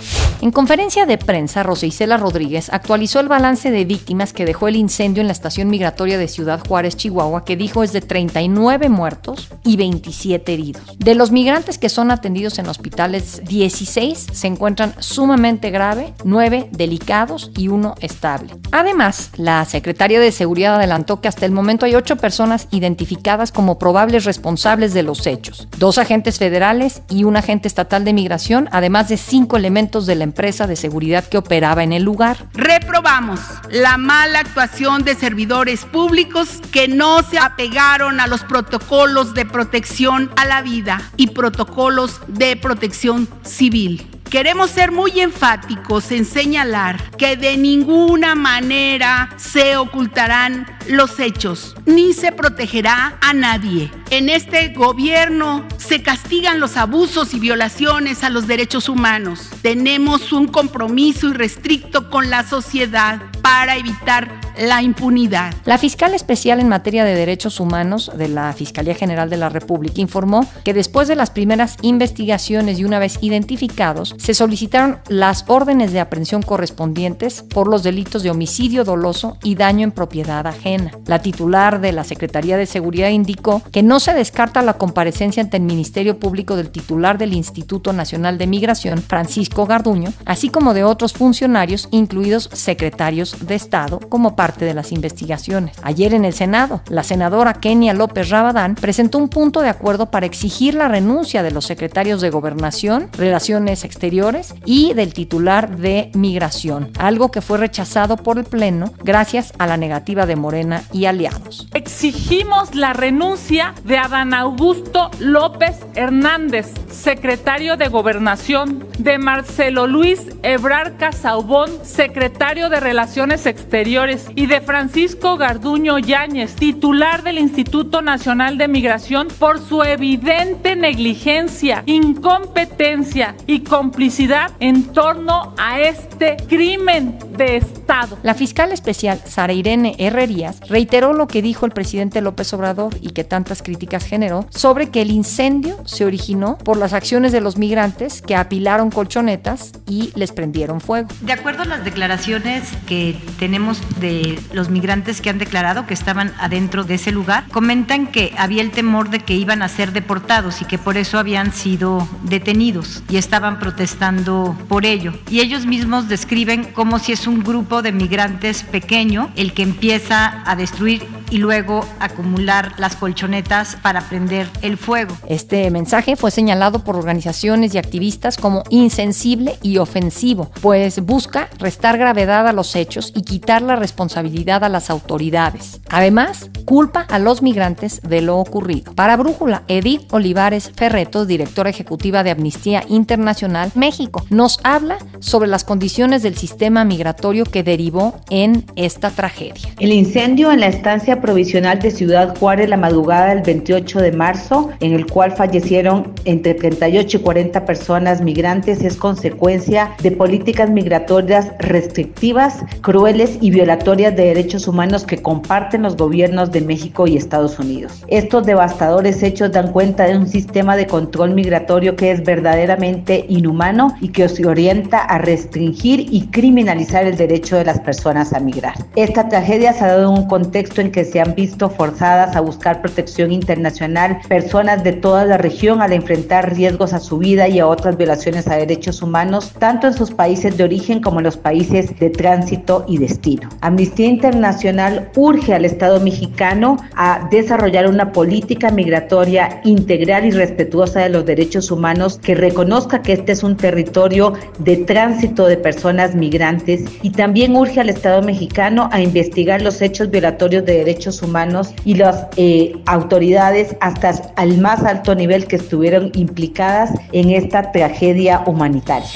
En 0.42 0.50
conferencia 0.50 1.06
de 1.06 1.18
prensa, 1.18 1.62
Rosa 1.62 1.86
Isela 1.86 2.16
Rodríguez 2.16 2.68
actualizó 2.72 3.20
el 3.20 3.28
balance 3.28 3.70
de 3.70 3.84
víctimas 3.84 4.32
que 4.32 4.44
dejó 4.44 4.66
el 4.66 4.74
incendio 4.74 5.20
en 5.20 5.28
la 5.28 5.32
estación 5.32 5.68
migratoria 5.68 6.18
de 6.18 6.26
Ciudad 6.26 6.58
Juárez, 6.66 6.96
Chihuahua, 6.96 7.44
que 7.44 7.56
dijo 7.56 7.84
es 7.84 7.92
de 7.92 8.00
39 8.00 8.88
muertos 8.88 9.48
y 9.62 9.76
27 9.76 10.52
heridos. 10.52 10.82
De 10.98 11.14
los 11.14 11.30
migrantes 11.30 11.78
que 11.78 11.88
son 11.88 12.10
atendidos 12.10 12.58
en 12.58 12.66
hospitales, 12.66 13.40
16 13.44 14.26
se 14.32 14.46
encuentran 14.48 14.96
sumamente 14.98 15.70
grave, 15.70 16.12
9 16.24 16.70
delicados 16.72 17.52
y 17.56 17.68
1 17.68 17.94
estable. 18.00 18.56
Además, 18.72 19.30
la 19.36 19.64
secretaria 19.64 20.18
de 20.18 20.32
Seguridad 20.32 20.74
adelantó 20.74 21.20
que 21.20 21.28
hasta 21.28 21.46
el 21.46 21.52
momento 21.52 21.86
hay 21.86 21.94
8 21.94 22.16
personas 22.16 22.66
identificadas 22.72 23.52
como 23.52 23.78
probables 23.78 24.24
responsables 24.24 24.92
de 24.92 25.04
los 25.04 25.24
hechos, 25.28 25.68
dos 25.78 25.98
agentes 25.98 26.40
federales 26.40 27.02
y 27.08 27.22
un 27.22 27.36
agente 27.36 27.68
estatal 27.68 28.04
de 28.04 28.12
migración, 28.12 28.68
además 28.72 29.08
de 29.08 29.18
5 29.18 29.56
elementos 29.56 30.04
de 30.04 30.16
la 30.16 30.31
empresa 30.32 30.66
de 30.66 30.76
seguridad 30.76 31.28
que 31.28 31.36
operaba 31.36 31.82
en 31.82 31.92
el 31.92 32.02
lugar. 32.02 32.48
Reprobamos 32.54 33.38
la 33.70 33.98
mala 33.98 34.40
actuación 34.40 35.04
de 35.04 35.14
servidores 35.14 35.84
públicos 35.84 36.60
que 36.72 36.88
no 36.88 37.22
se 37.22 37.38
apegaron 37.38 38.18
a 38.18 38.26
los 38.26 38.42
protocolos 38.42 39.34
de 39.34 39.44
protección 39.44 40.30
a 40.36 40.46
la 40.46 40.62
vida 40.62 41.02
y 41.18 41.28
protocolos 41.28 42.20
de 42.28 42.56
protección 42.56 43.28
civil. 43.42 44.11
Queremos 44.32 44.70
ser 44.70 44.92
muy 44.92 45.20
enfáticos 45.20 46.10
en 46.10 46.24
señalar 46.24 47.10
que 47.18 47.36
de 47.36 47.58
ninguna 47.58 48.34
manera 48.34 49.28
se 49.36 49.76
ocultarán 49.76 50.66
los 50.88 51.20
hechos, 51.20 51.76
ni 51.84 52.14
se 52.14 52.32
protegerá 52.32 53.18
a 53.20 53.34
nadie. 53.34 53.90
En 54.08 54.30
este 54.30 54.70
gobierno 54.70 55.68
se 55.76 56.02
castigan 56.02 56.60
los 56.60 56.78
abusos 56.78 57.34
y 57.34 57.40
violaciones 57.40 58.24
a 58.24 58.30
los 58.30 58.46
derechos 58.46 58.88
humanos. 58.88 59.50
Tenemos 59.60 60.32
un 60.32 60.48
compromiso 60.48 61.28
irrestricto 61.28 62.08
con 62.08 62.30
la 62.30 62.42
sociedad 62.42 63.20
para 63.42 63.76
evitar 63.76 64.41
la 64.58 64.82
impunidad. 64.82 65.54
La 65.64 65.78
fiscal 65.78 66.14
especial 66.14 66.60
en 66.60 66.68
materia 66.68 67.04
de 67.04 67.14
derechos 67.14 67.60
humanos 67.60 68.10
de 68.16 68.28
la 68.28 68.52
Fiscalía 68.52 68.94
General 68.94 69.30
de 69.30 69.36
la 69.36 69.48
República 69.48 70.00
informó 70.00 70.46
que 70.64 70.74
después 70.74 71.08
de 71.08 71.16
las 71.16 71.30
primeras 71.30 71.76
investigaciones 71.82 72.78
y 72.78 72.84
una 72.84 72.98
vez 72.98 73.18
identificados, 73.20 74.14
se 74.18 74.34
solicitaron 74.34 74.98
las 75.08 75.44
órdenes 75.48 75.92
de 75.92 76.00
aprehensión 76.00 76.42
correspondientes 76.42 77.42
por 77.42 77.68
los 77.68 77.82
delitos 77.82 78.22
de 78.22 78.30
homicidio 78.30 78.84
doloso 78.84 79.38
y 79.42 79.54
daño 79.54 79.84
en 79.84 79.92
propiedad 79.92 80.46
ajena. 80.46 80.92
La 81.06 81.20
titular 81.20 81.80
de 81.80 81.92
la 81.92 82.04
Secretaría 82.04 82.56
de 82.56 82.66
Seguridad 82.66 83.08
indicó 83.08 83.62
que 83.72 83.82
no 83.82 84.00
se 84.00 84.14
descarta 84.14 84.62
la 84.62 84.74
comparecencia 84.74 85.42
ante 85.42 85.56
el 85.56 85.62
Ministerio 85.62 86.18
Público 86.18 86.56
del 86.56 86.70
titular 86.70 87.18
del 87.18 87.32
Instituto 87.32 87.92
Nacional 87.92 88.38
de 88.38 88.46
Migración, 88.46 89.02
Francisco 89.02 89.66
Garduño, 89.66 90.12
así 90.24 90.48
como 90.48 90.74
de 90.74 90.84
otros 90.84 91.12
funcionarios, 91.12 91.88
incluidos 91.90 92.50
secretarios 92.52 93.46
de 93.46 93.54
Estado, 93.54 93.98
como 94.08 94.36
parte 94.36 94.41
de 94.42 94.74
las 94.74 94.90
investigaciones. 94.90 95.76
Ayer 95.82 96.14
en 96.14 96.24
el 96.24 96.32
Senado, 96.32 96.82
la 96.88 97.04
senadora 97.04 97.54
Kenia 97.54 97.94
López 97.94 98.28
Rabadán 98.28 98.74
presentó 98.74 99.18
un 99.18 99.28
punto 99.28 99.60
de 99.60 99.68
acuerdo 99.68 100.10
para 100.10 100.26
exigir 100.26 100.74
la 100.74 100.88
renuncia 100.88 101.44
de 101.44 101.52
los 101.52 101.64
secretarios 101.64 102.20
de 102.20 102.30
Gobernación, 102.30 103.08
Relaciones 103.12 103.84
Exteriores 103.84 104.54
y 104.64 104.94
del 104.94 105.14
titular 105.14 105.76
de 105.76 106.10
Migración, 106.14 106.90
algo 106.98 107.30
que 107.30 107.40
fue 107.40 107.58
rechazado 107.58 108.16
por 108.16 108.38
el 108.38 108.44
Pleno 108.44 108.92
gracias 109.04 109.52
a 109.58 109.66
la 109.66 109.76
negativa 109.76 110.26
de 110.26 110.34
Morena 110.34 110.82
y 110.92 111.04
aliados. 111.04 111.68
Exigimos 111.72 112.74
la 112.74 112.92
renuncia 112.92 113.74
de 113.84 113.98
Adán 113.98 114.34
Augusto 114.34 115.10
López 115.20 115.76
Hernández, 115.94 116.72
secretario 116.90 117.76
de 117.76 117.88
Gobernación, 117.88 118.86
de 118.98 119.18
Marcelo 119.18 119.86
Luis 119.86 120.26
Ebrar 120.42 120.96
Casaubón, 120.96 121.70
secretario 121.84 122.68
de 122.68 122.80
Relaciones 122.80 123.46
Exteriores, 123.46 124.31
y 124.34 124.46
de 124.46 124.60
Francisco 124.60 125.36
Garduño 125.36 125.98
Yáñez, 125.98 126.54
titular 126.54 127.22
del 127.22 127.38
Instituto 127.38 128.02
Nacional 128.02 128.58
de 128.58 128.68
Migración, 128.68 129.28
por 129.38 129.60
su 129.60 129.82
evidente 129.82 130.76
negligencia, 130.76 131.82
incompetencia 131.86 133.34
y 133.46 133.60
complicidad 133.60 134.52
en 134.60 134.92
torno 134.92 135.54
a 135.58 135.80
este 135.80 136.36
crimen 136.48 137.18
de 137.36 137.56
Estado. 137.56 137.81
La 138.22 138.32
fiscal 138.32 138.72
especial 138.72 139.20
Sara 139.26 139.52
Irene 139.52 139.94
Herrerías 139.98 140.60
reiteró 140.66 141.12
lo 141.12 141.28
que 141.28 141.42
dijo 141.42 141.66
el 141.66 141.72
presidente 141.72 142.22
López 142.22 142.50
Obrador 142.54 142.96
y 143.02 143.10
que 143.10 143.22
tantas 143.22 143.62
críticas 143.62 144.06
generó 144.06 144.46
sobre 144.48 144.88
que 144.88 145.02
el 145.02 145.10
incendio 145.10 145.76
se 145.84 146.06
originó 146.06 146.56
por 146.56 146.78
las 146.78 146.94
acciones 146.94 147.32
de 147.32 147.42
los 147.42 147.58
migrantes 147.58 148.22
que 148.22 148.34
apilaron 148.34 148.90
colchonetas 148.90 149.72
y 149.86 150.10
les 150.14 150.32
prendieron 150.32 150.80
fuego. 150.80 151.08
De 151.20 151.34
acuerdo 151.34 151.64
a 151.64 151.66
las 151.66 151.84
declaraciones 151.84 152.62
que 152.86 153.14
tenemos 153.38 153.82
de 154.00 154.38
los 154.52 154.70
migrantes 154.70 155.20
que 155.20 155.28
han 155.28 155.36
declarado 155.36 155.86
que 155.86 155.92
estaban 155.92 156.32
adentro 156.38 156.84
de 156.84 156.94
ese 156.94 157.12
lugar, 157.12 157.44
comentan 157.52 158.06
que 158.06 158.32
había 158.38 158.62
el 158.62 158.70
temor 158.70 159.10
de 159.10 159.20
que 159.20 159.34
iban 159.34 159.60
a 159.60 159.68
ser 159.68 159.92
deportados 159.92 160.62
y 160.62 160.64
que 160.64 160.78
por 160.78 160.96
eso 160.96 161.18
habían 161.18 161.52
sido 161.52 162.08
detenidos 162.22 163.02
y 163.10 163.18
estaban 163.18 163.58
protestando 163.58 164.56
por 164.68 164.86
ello. 164.86 165.12
Y 165.28 165.40
ellos 165.40 165.66
mismos 165.66 166.08
describen 166.08 166.64
como 166.64 166.98
si 166.98 167.12
es 167.12 167.26
un 167.26 167.44
grupo 167.44 167.81
de 167.82 167.92
migrantes 167.92 168.62
pequeño 168.62 169.30
el 169.36 169.52
que 169.52 169.62
empieza 169.62 170.42
a 170.46 170.56
destruir 170.56 171.06
y 171.32 171.38
luego 171.38 171.82
acumular 171.98 172.74
las 172.76 172.94
colchonetas 172.94 173.76
para 173.76 174.02
prender 174.02 174.46
el 174.60 174.76
fuego. 174.76 175.16
Este 175.26 175.70
mensaje 175.70 176.14
fue 176.14 176.30
señalado 176.30 176.84
por 176.84 176.94
organizaciones 176.94 177.74
y 177.74 177.78
activistas 177.78 178.36
como 178.36 178.64
insensible 178.68 179.58
y 179.62 179.78
ofensivo, 179.78 180.50
pues 180.60 181.00
busca 181.00 181.48
restar 181.58 181.96
gravedad 181.96 182.46
a 182.46 182.52
los 182.52 182.76
hechos 182.76 183.12
y 183.16 183.22
quitar 183.22 183.62
la 183.62 183.76
responsabilidad 183.76 184.62
a 184.62 184.68
las 184.68 184.90
autoridades. 184.90 185.80
Además, 185.88 186.50
culpa 186.66 187.06
a 187.08 187.18
los 187.18 187.40
migrantes 187.40 188.02
de 188.02 188.20
lo 188.20 188.36
ocurrido. 188.36 188.92
Para 188.94 189.16
Brújula, 189.16 189.62
Edith 189.68 190.12
Olivares 190.12 190.70
Ferreto, 190.76 191.24
directora 191.24 191.70
ejecutiva 191.70 192.22
de 192.24 192.32
Amnistía 192.32 192.84
Internacional 192.88 193.72
México, 193.74 194.22
nos 194.28 194.60
habla 194.64 194.98
sobre 195.20 195.48
las 195.48 195.64
condiciones 195.64 196.22
del 196.22 196.36
sistema 196.36 196.84
migratorio 196.84 197.44
que 197.44 197.62
derivó 197.62 198.20
en 198.28 198.66
esta 198.76 199.08
tragedia. 199.08 199.70
El 199.78 199.94
incendio 199.94 200.52
en 200.52 200.60
la 200.60 200.66
estancia 200.66 201.21
provisional 201.22 201.78
de 201.78 201.90
Ciudad 201.90 202.36
Juárez 202.36 202.68
la 202.68 202.76
madrugada 202.76 203.34
del 203.34 203.42
28 203.42 204.00
de 204.00 204.12
marzo, 204.12 204.70
en 204.80 204.92
el 204.92 205.06
cual 205.06 205.32
fallecieron 205.32 206.12
entre 206.24 206.54
38 206.54 207.16
y 207.16 207.20
40 207.20 207.64
personas 207.64 208.20
migrantes, 208.20 208.82
es 208.82 208.96
consecuencia 208.96 209.92
de 210.02 210.12
políticas 210.12 210.68
migratorias 210.68 211.52
restrictivas, 211.58 212.64
crueles 212.82 213.38
y 213.40 213.50
violatorias 213.50 214.14
de 214.14 214.24
derechos 214.24 214.68
humanos 214.68 215.04
que 215.04 215.22
comparten 215.22 215.82
los 215.82 215.96
gobiernos 215.96 216.52
de 216.52 216.60
México 216.60 217.06
y 217.06 217.16
Estados 217.16 217.58
Unidos. 217.58 218.04
Estos 218.08 218.44
devastadores 218.44 219.22
hechos 219.22 219.52
dan 219.52 219.72
cuenta 219.72 220.04
de 220.04 220.16
un 220.16 220.28
sistema 220.28 220.76
de 220.76 220.86
control 220.86 221.34
migratorio 221.34 221.96
que 221.96 222.10
es 222.10 222.22
verdaderamente 222.24 223.24
inhumano 223.28 223.94
y 224.00 224.08
que 224.08 224.28
se 224.28 224.46
orienta 224.46 224.98
a 224.98 225.18
restringir 225.18 226.06
y 226.10 226.26
criminalizar 226.26 227.06
el 227.06 227.16
derecho 227.16 227.56
de 227.56 227.64
las 227.64 227.80
personas 227.80 228.32
a 228.32 228.40
migrar. 228.40 228.74
Esta 228.96 229.28
tragedia 229.28 229.72
se 229.72 229.84
ha 229.84 229.88
dado 229.88 230.12
en 230.12 230.18
un 230.18 230.26
contexto 230.26 230.80
en 230.80 230.90
que 230.90 231.01
que 231.02 231.10
se 231.10 231.20
han 231.20 231.34
visto 231.34 231.68
forzadas 231.68 232.36
a 232.36 232.40
buscar 232.40 232.80
protección 232.80 233.32
internacional, 233.32 234.20
personas 234.28 234.84
de 234.84 234.92
toda 234.92 235.24
la 235.24 235.36
región 235.36 235.82
al 235.82 235.92
enfrentar 235.92 236.54
riesgos 236.54 236.92
a 236.92 237.00
su 237.00 237.18
vida 237.18 237.48
y 237.48 237.58
a 237.58 237.66
otras 237.66 237.96
violaciones 237.96 238.46
a 238.46 238.54
derechos 238.54 239.02
humanos, 239.02 239.52
tanto 239.58 239.88
en 239.88 239.94
sus 239.94 240.12
países 240.12 240.56
de 240.56 240.62
origen 240.62 241.00
como 241.00 241.18
en 241.18 241.24
los 241.24 241.36
países 241.36 241.98
de 241.98 242.08
tránsito 242.08 242.84
y 242.86 242.98
destino. 242.98 243.48
Amnistía 243.62 244.06
Internacional 244.06 245.10
urge 245.16 245.54
al 245.54 245.64
Estado 245.64 245.98
mexicano 245.98 246.76
a 246.94 247.26
desarrollar 247.32 247.88
una 247.88 248.12
política 248.12 248.70
migratoria 248.70 249.60
integral 249.64 250.24
y 250.24 250.30
respetuosa 250.30 251.00
de 251.00 251.08
los 251.08 251.26
derechos 251.26 251.72
humanos 251.72 252.20
que 252.22 252.36
reconozca 252.36 253.02
que 253.02 253.14
este 253.14 253.32
es 253.32 253.42
un 253.42 253.56
territorio 253.56 254.34
de 254.60 254.76
tránsito 254.76 255.48
de 255.48 255.56
personas 255.56 256.14
migrantes 256.14 256.84
y 257.02 257.10
también 257.10 257.56
urge 257.56 257.80
al 257.80 257.88
Estado 257.88 258.22
mexicano 258.22 258.88
a 258.92 259.00
investigar 259.00 259.62
los 259.62 259.82
hechos 259.82 260.08
violatorios 260.08 260.64
de 260.64 260.74
derechos 260.74 260.91
humanos 261.22 261.74
y 261.84 261.94
las 261.94 262.26
eh, 262.36 262.74
autoridades 262.86 263.76
hasta 263.80 264.32
al 264.36 264.58
más 264.58 264.84
alto 264.84 265.14
nivel 265.14 265.46
que 265.46 265.56
estuvieron 265.56 266.10
implicadas 266.14 266.90
en 267.12 267.30
esta 267.30 267.72
tragedia 267.72 268.42
humanitaria. 268.46 269.08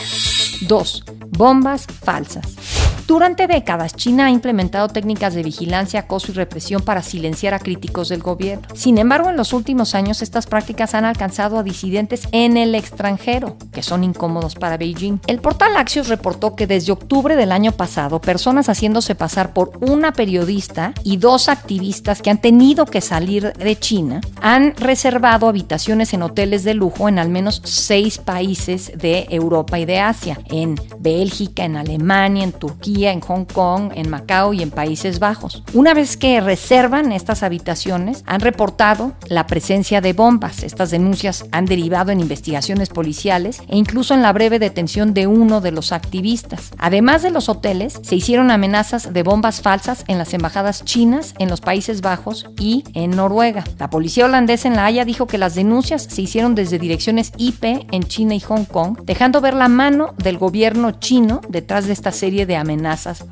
2. 0.68 1.04
Bombas 1.30 1.86
falsas. 2.02 2.85
Durante 3.06 3.46
décadas, 3.46 3.94
China 3.94 4.26
ha 4.26 4.30
implementado 4.30 4.88
técnicas 4.88 5.32
de 5.32 5.44
vigilancia, 5.44 6.00
acoso 6.00 6.32
y 6.32 6.34
represión 6.34 6.82
para 6.82 7.02
silenciar 7.02 7.54
a 7.54 7.60
críticos 7.60 8.08
del 8.08 8.20
gobierno. 8.20 8.66
Sin 8.74 8.98
embargo, 8.98 9.30
en 9.30 9.36
los 9.36 9.52
últimos 9.52 9.94
años 9.94 10.22
estas 10.22 10.48
prácticas 10.48 10.92
han 10.92 11.04
alcanzado 11.04 11.56
a 11.56 11.62
disidentes 11.62 12.26
en 12.32 12.56
el 12.56 12.74
extranjero, 12.74 13.56
que 13.72 13.84
son 13.84 14.02
incómodos 14.02 14.56
para 14.56 14.76
Beijing. 14.76 15.20
El 15.28 15.38
portal 15.38 15.76
Axios 15.76 16.08
reportó 16.08 16.56
que 16.56 16.66
desde 16.66 16.90
octubre 16.90 17.36
del 17.36 17.52
año 17.52 17.70
pasado, 17.70 18.20
personas 18.20 18.68
haciéndose 18.68 19.14
pasar 19.14 19.52
por 19.52 19.78
una 19.80 20.12
periodista 20.12 20.92
y 21.04 21.18
dos 21.18 21.48
activistas 21.48 22.22
que 22.22 22.30
han 22.30 22.40
tenido 22.40 22.86
que 22.86 23.00
salir 23.00 23.52
de 23.52 23.78
China 23.78 24.20
han 24.42 24.74
reservado 24.74 25.46
habitaciones 25.46 26.12
en 26.12 26.22
hoteles 26.22 26.64
de 26.64 26.74
lujo 26.74 27.08
en 27.08 27.20
al 27.20 27.28
menos 27.28 27.62
seis 27.64 28.18
países 28.18 28.90
de 28.98 29.28
Europa 29.30 29.78
y 29.78 29.84
de 29.84 30.00
Asia, 30.00 30.40
en 30.46 30.74
Bélgica, 30.98 31.64
en 31.64 31.76
Alemania, 31.76 32.42
en 32.42 32.52
Turquía, 32.52 32.95
en 33.04 33.20
Hong 33.20 33.44
Kong, 33.44 33.92
en 33.94 34.08
Macao 34.08 34.54
y 34.54 34.62
en 34.62 34.70
Países 34.70 35.18
Bajos. 35.18 35.62
Una 35.74 35.92
vez 35.92 36.16
que 36.16 36.40
reservan 36.40 37.12
estas 37.12 37.42
habitaciones, 37.42 38.24
han 38.26 38.40
reportado 38.40 39.12
la 39.28 39.46
presencia 39.46 40.00
de 40.00 40.14
bombas. 40.14 40.62
Estas 40.62 40.90
denuncias 40.90 41.44
han 41.52 41.66
derivado 41.66 42.10
en 42.10 42.20
investigaciones 42.20 42.88
policiales 42.88 43.60
e 43.68 43.76
incluso 43.76 44.14
en 44.14 44.22
la 44.22 44.32
breve 44.32 44.58
detención 44.58 45.12
de 45.12 45.26
uno 45.26 45.60
de 45.60 45.72
los 45.72 45.92
activistas. 45.92 46.70
Además 46.78 47.22
de 47.22 47.30
los 47.30 47.48
hoteles, 47.48 48.00
se 48.02 48.16
hicieron 48.16 48.50
amenazas 48.50 49.12
de 49.12 49.22
bombas 49.22 49.60
falsas 49.60 50.04
en 50.08 50.18
las 50.18 50.32
embajadas 50.32 50.84
chinas, 50.84 51.34
en 51.38 51.50
los 51.50 51.60
Países 51.60 52.00
Bajos 52.00 52.46
y 52.58 52.84
en 52.94 53.10
Noruega. 53.10 53.64
La 53.78 53.90
policía 53.90 54.24
holandesa 54.24 54.68
en 54.68 54.76
La 54.76 54.86
Haya 54.86 55.04
dijo 55.04 55.26
que 55.26 55.38
las 55.38 55.54
denuncias 55.54 56.04
se 56.04 56.22
hicieron 56.22 56.54
desde 56.54 56.78
direcciones 56.78 57.32
IP 57.36 57.64
en 57.64 58.04
China 58.04 58.34
y 58.34 58.40
Hong 58.40 58.64
Kong, 58.64 59.00
dejando 59.04 59.42
ver 59.42 59.54
la 59.54 59.68
mano 59.68 60.14
del 60.16 60.38
gobierno 60.38 60.92
chino 60.92 61.42
detrás 61.48 61.86
de 61.86 61.92
esta 61.92 62.10
serie 62.10 62.46
de 62.46 62.56
amenazas 62.56 62.85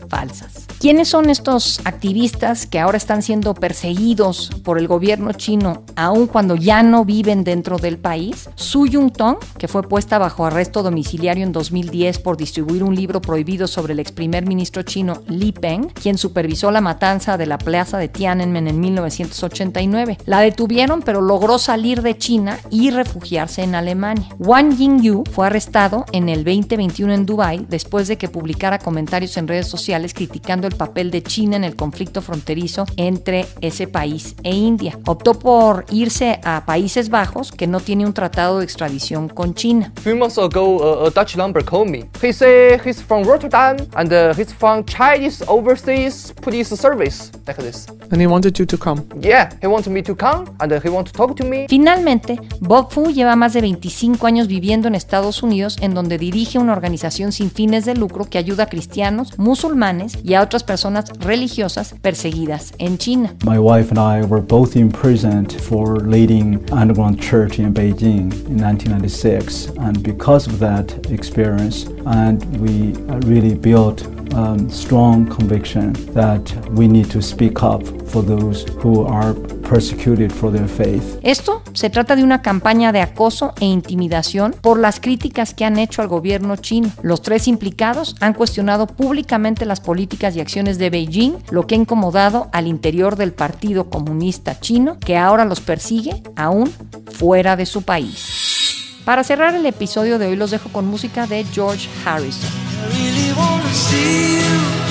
falsas. 0.09 0.67
¿Quiénes 0.81 1.09
son 1.09 1.31
estos 1.31 1.81
activistas 1.85 2.67
que 2.67 2.79
ahora 2.79 2.97
están 2.97 3.23
siendo 3.23 3.55
perseguidos 3.55 4.51
por 4.65 4.79
el 4.79 4.89
gobierno 4.89 5.33
chino, 5.33 5.85
aun 5.97 6.27
cuando 6.27 6.57
ya 6.57 6.83
no 6.83 7.05
viven 7.05 7.45
dentro 7.45 7.79
del 7.79 7.99
país? 7.99 8.49
Su 8.55 8.87
Yun-tong, 8.87 9.39
que 9.59 9.69
fue 9.69 9.83
puesta 9.83 10.19
bajo 10.19 10.45
arresto 10.45 10.83
domiciliario 10.83 11.45
en 11.45 11.53
2010 11.53 12.19
por 12.19 12.37
distribuir 12.37 12.83
un 12.83 12.95
libro 12.95 13.21
prohibido 13.21 13.67
sobre 13.67 13.93
el 13.93 14.01
ex 14.01 14.13
primer 14.13 14.47
ministro 14.47 14.83
chino 14.83 15.23
Li 15.29 15.53
Peng, 15.53 15.89
quien 15.89 16.19
supervisó 16.19 16.71
la 16.71 16.81
matanza 16.81 17.37
de 17.37 17.47
la 17.47 17.59
plaza 17.59 17.99
de 17.99 18.09
Tiananmen 18.09 18.69
en 18.69 18.81
1989. 18.81 20.19
La 20.27 20.41
detuvieron, 20.41 21.03
pero 21.03 21.21
logró 21.21 21.59
salir 21.59 22.03
de 22.03 22.19
China 22.19 22.59
y 22.71 22.91
refugiarse 22.91 23.63
en 23.63 23.75
Alemania. 23.75 24.29
Wang 24.39 24.77
Yingyu 24.77 25.25
fue 25.31 25.47
arrestado 25.47 26.05
en 26.13 26.29
el 26.29 26.45
2021 26.45 27.13
en 27.13 27.27
Dubái 27.27 27.67
después 27.69 28.09
de 28.09 28.19
que 28.19 28.29
publicara 28.29 28.79
comentarios 28.79 29.37
en 29.37 29.44
redes 29.49 29.69
sociales 29.69 30.15
criticando 30.15 30.67
el 30.67 30.75
papel 30.75 31.11
de 31.11 31.23
China 31.23 31.57
en 31.57 31.65
el 31.65 31.77
conflicto 31.77 32.23
fronterizo 32.23 32.87
entre 32.97 33.47
ese 33.61 33.87
país 33.87 34.35
e 34.43 34.55
India. 34.55 34.99
Optó 35.07 35.35
por 35.35 35.85
irse 35.91 36.41
a 36.45 36.65
Países 36.67 37.09
Bajos, 37.09 37.53
que 37.53 37.67
no 37.67 37.81
tiene 37.81 38.07
un 38.07 38.13
tratado 38.13 38.59
de 38.59 38.65
extradición 38.65 39.29
con 39.29 39.55
China. 39.55 39.93
Few 40.03 40.17
months 40.17 40.39
ago, 40.39 41.07
a 41.07 41.11
Dutch 41.11 41.37
number 41.37 41.65
called 41.65 41.91
me. 41.91 42.05
He 42.23 42.33
said 42.33 42.81
he's 42.85 43.03
from 43.03 43.25
Rotterdam 43.25 43.77
and 43.97 44.13
uh, 44.13 44.35
he's 44.35 44.53
from 44.53 44.85
Chinese 44.85 45.45
Overseas 45.47 46.35
Police 46.43 46.75
Service, 46.77 47.31
like 47.47 47.61
this. 47.61 47.87
And 48.11 48.21
he 48.21 48.27
wanted 48.27 48.59
you 48.59 48.67
to 48.67 48.77
come. 48.77 49.05
Yeah, 49.21 49.51
he 49.61 49.67
wanted 49.67 49.91
me 49.91 50.03
to 50.03 50.15
come 50.15 50.47
and 50.61 50.73
uh, 50.73 50.81
he 50.81 50.89
wanted 50.89 51.13
to 51.13 51.19
talk 51.19 51.37
to 51.37 51.45
me. 51.45 51.67
Finalmente, 51.69 52.39
Bob 52.61 52.91
Fu 52.91 53.11
lleva 53.11 53.37
más 53.37 53.53
de 53.53 53.61
25 53.61 54.27
años 54.27 54.47
viviendo 54.47 54.89
en 54.89 54.95
Estados 54.95 55.43
Unidos, 55.43 55.77
en 55.81 55.95
donde 55.95 56.19
dirige 56.19 56.59
una 56.59 56.73
organización 56.73 57.33
sin 57.33 57.51
fines 57.51 57.85
de 57.85 57.95
lucro 57.95 58.25
que 58.25 58.39
ayuda 58.39 58.65
a 58.65 58.67
cristianos, 58.67 59.34
musulmanes 59.39 60.17
y 60.23 60.35
a 60.35 60.43
otras 60.43 60.63
personas 60.63 61.11
religiosas 61.21 61.95
perseguidas 62.01 62.73
en 62.79 62.99
China. 62.99 63.35
My 63.45 63.59
wife 63.59 63.91
and 63.91 63.99
I 63.99 64.27
were 64.27 64.43
both 64.43 64.77
imprisoned 64.77 65.53
for 65.53 66.01
leading 66.01 66.65
underground 66.73 67.21
church 67.21 67.59
in 67.59 67.73
Beijing 67.73 68.33
in 68.47 68.59
1996 68.59 69.69
and 69.79 70.03
because 70.03 70.47
of 70.47 70.59
that 70.59 70.93
experience 71.11 71.87
and 72.07 72.45
we 72.61 72.93
really 73.27 73.55
built 73.55 74.07
um, 74.35 74.71
strong 74.71 75.27
conviction 75.29 75.93
that 76.15 76.43
we 76.75 76.89
need 76.89 77.11
to 77.11 77.21
speak 77.21 77.63
up 77.63 77.83
for 78.09 78.25
those 78.25 78.65
who 78.83 79.05
are 79.07 79.35
persecuted 79.69 80.33
for 80.33 80.53
their 80.53 80.69
faith. 80.69 81.19
Esto 81.23 81.63
se 81.73 81.91
trata 81.91 82.17
de 82.17 82.23
una 82.23 82.43
campaña 82.43 82.93
de 82.93 83.01
acoso 83.01 83.55
e 83.61 83.65
intimidación 83.65 84.55
por 84.61 84.79
las 84.79 85.01
críticas 85.01 85.55
que 85.55 85.65
han 85.65 85.79
hecho 85.79 86.03
al 86.03 86.09
gobierno 86.09 86.57
chino. 86.57 86.91
Los 87.03 87.23
tres 87.23 87.49
implicados 87.49 88.17
han 88.21 88.35
cuestionado 88.35 88.87
públicamente 88.87 89.67
las 89.67 89.81
políticas 89.81 90.37
y 90.37 90.41
acciones 90.41 90.79
de 90.79 90.91
Beijing, 90.91 91.35
lo 91.51 91.67
que 91.67 91.75
ha 91.75 91.79
incomodado 91.79 92.49
al 92.53 92.67
interior 92.67 93.17
del 93.17 93.33
Partido 93.33 93.91
Comunista 93.91 94.61
Chino, 94.61 94.99
que 94.99 95.17
ahora 95.17 95.45
los 95.45 95.61
persigue 95.61 96.23
aún 96.37 96.71
fuera 97.13 97.57
de 97.57 97.67
su 97.67 97.83
país. 97.83 99.01
Para 99.05 99.23
cerrar 99.23 99.55
el 99.55 99.67
episodio 99.67 100.19
de 100.19 100.27
hoy 100.27 100.37
los 100.37 100.51
dejo 100.51 100.71
con 100.71 100.87
música 100.87 101.27
de 101.27 101.45
George 101.45 101.89
Harrison. 102.07 102.64
really 102.89 103.33
wanna 103.33 103.73
see 103.73 104.39
you. 104.41 104.84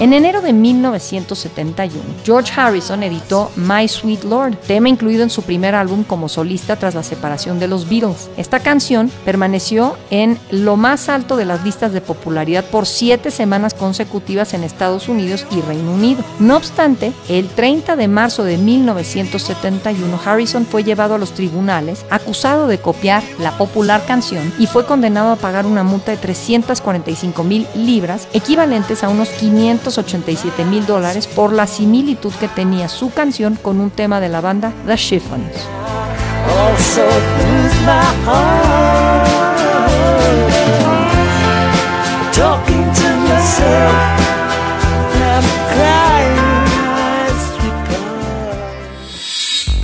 En 0.00 0.14
enero 0.14 0.40
de 0.40 0.54
1971, 0.54 2.02
George 2.24 2.58
Harrison 2.58 3.02
editó 3.02 3.50
My 3.54 3.86
Sweet 3.86 4.24
Lord, 4.24 4.56
tema 4.56 4.88
incluido 4.88 5.22
en 5.22 5.28
su 5.28 5.42
primer 5.42 5.74
álbum 5.74 6.04
como 6.04 6.30
solista 6.30 6.76
tras 6.76 6.94
la 6.94 7.02
separación 7.02 7.60
de 7.60 7.68
los 7.68 7.86
Beatles. 7.86 8.30
Esta 8.38 8.60
canción 8.60 9.12
permaneció 9.26 9.98
en 10.08 10.38
lo 10.50 10.78
más 10.78 11.10
alto 11.10 11.36
de 11.36 11.44
las 11.44 11.62
listas 11.64 11.92
de 11.92 12.00
popularidad 12.00 12.64
por 12.64 12.86
siete 12.86 13.30
semanas 13.30 13.74
consecutivas 13.74 14.54
en 14.54 14.64
Estados 14.64 15.06
Unidos 15.10 15.46
y 15.50 15.60
Reino 15.60 15.92
Unido. 15.92 16.24
No 16.38 16.56
obstante, 16.56 17.12
el 17.28 17.48
30 17.48 17.94
de 17.96 18.08
marzo 18.08 18.42
de 18.42 18.56
1971, 18.56 20.18
Harrison 20.24 20.64
fue 20.64 20.82
llevado 20.82 21.16
a 21.16 21.18
los 21.18 21.32
tribunales 21.32 22.06
acusado 22.08 22.68
de 22.68 22.78
copiar 22.78 23.22
la 23.38 23.58
popular 23.58 24.02
canción 24.06 24.50
y 24.58 24.66
fue 24.66 24.86
condenado 24.86 25.30
a 25.32 25.36
pagar 25.36 25.66
una 25.66 25.82
multa 25.82 26.10
de 26.10 26.16
345 26.16 27.44
mil 27.44 27.66
libras, 27.74 28.28
equivalentes 28.32 29.04
a 29.04 29.10
unos 29.10 29.28
500 29.28 29.89
87 29.98 30.64
mil 30.64 30.86
dólares 30.86 31.26
por 31.26 31.52
la 31.52 31.66
similitud 31.66 32.32
que 32.34 32.48
tenía 32.48 32.88
su 32.88 33.10
canción 33.12 33.56
con 33.56 33.80
un 33.80 33.90
tema 33.90 34.20
de 34.20 34.28
la 34.28 34.40
banda 34.40 34.72
The 34.86 34.96
Chiffons. 34.96 35.46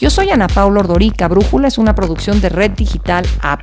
Yo 0.00 0.10
soy 0.10 0.30
Ana 0.30 0.46
Paula 0.46 0.80
Ordorica. 0.80 1.26
Brújula 1.26 1.68
es 1.68 1.78
una 1.78 1.94
producción 1.94 2.40
de 2.40 2.48
Red 2.48 2.72
Digital 2.72 3.26
App. 3.42 3.62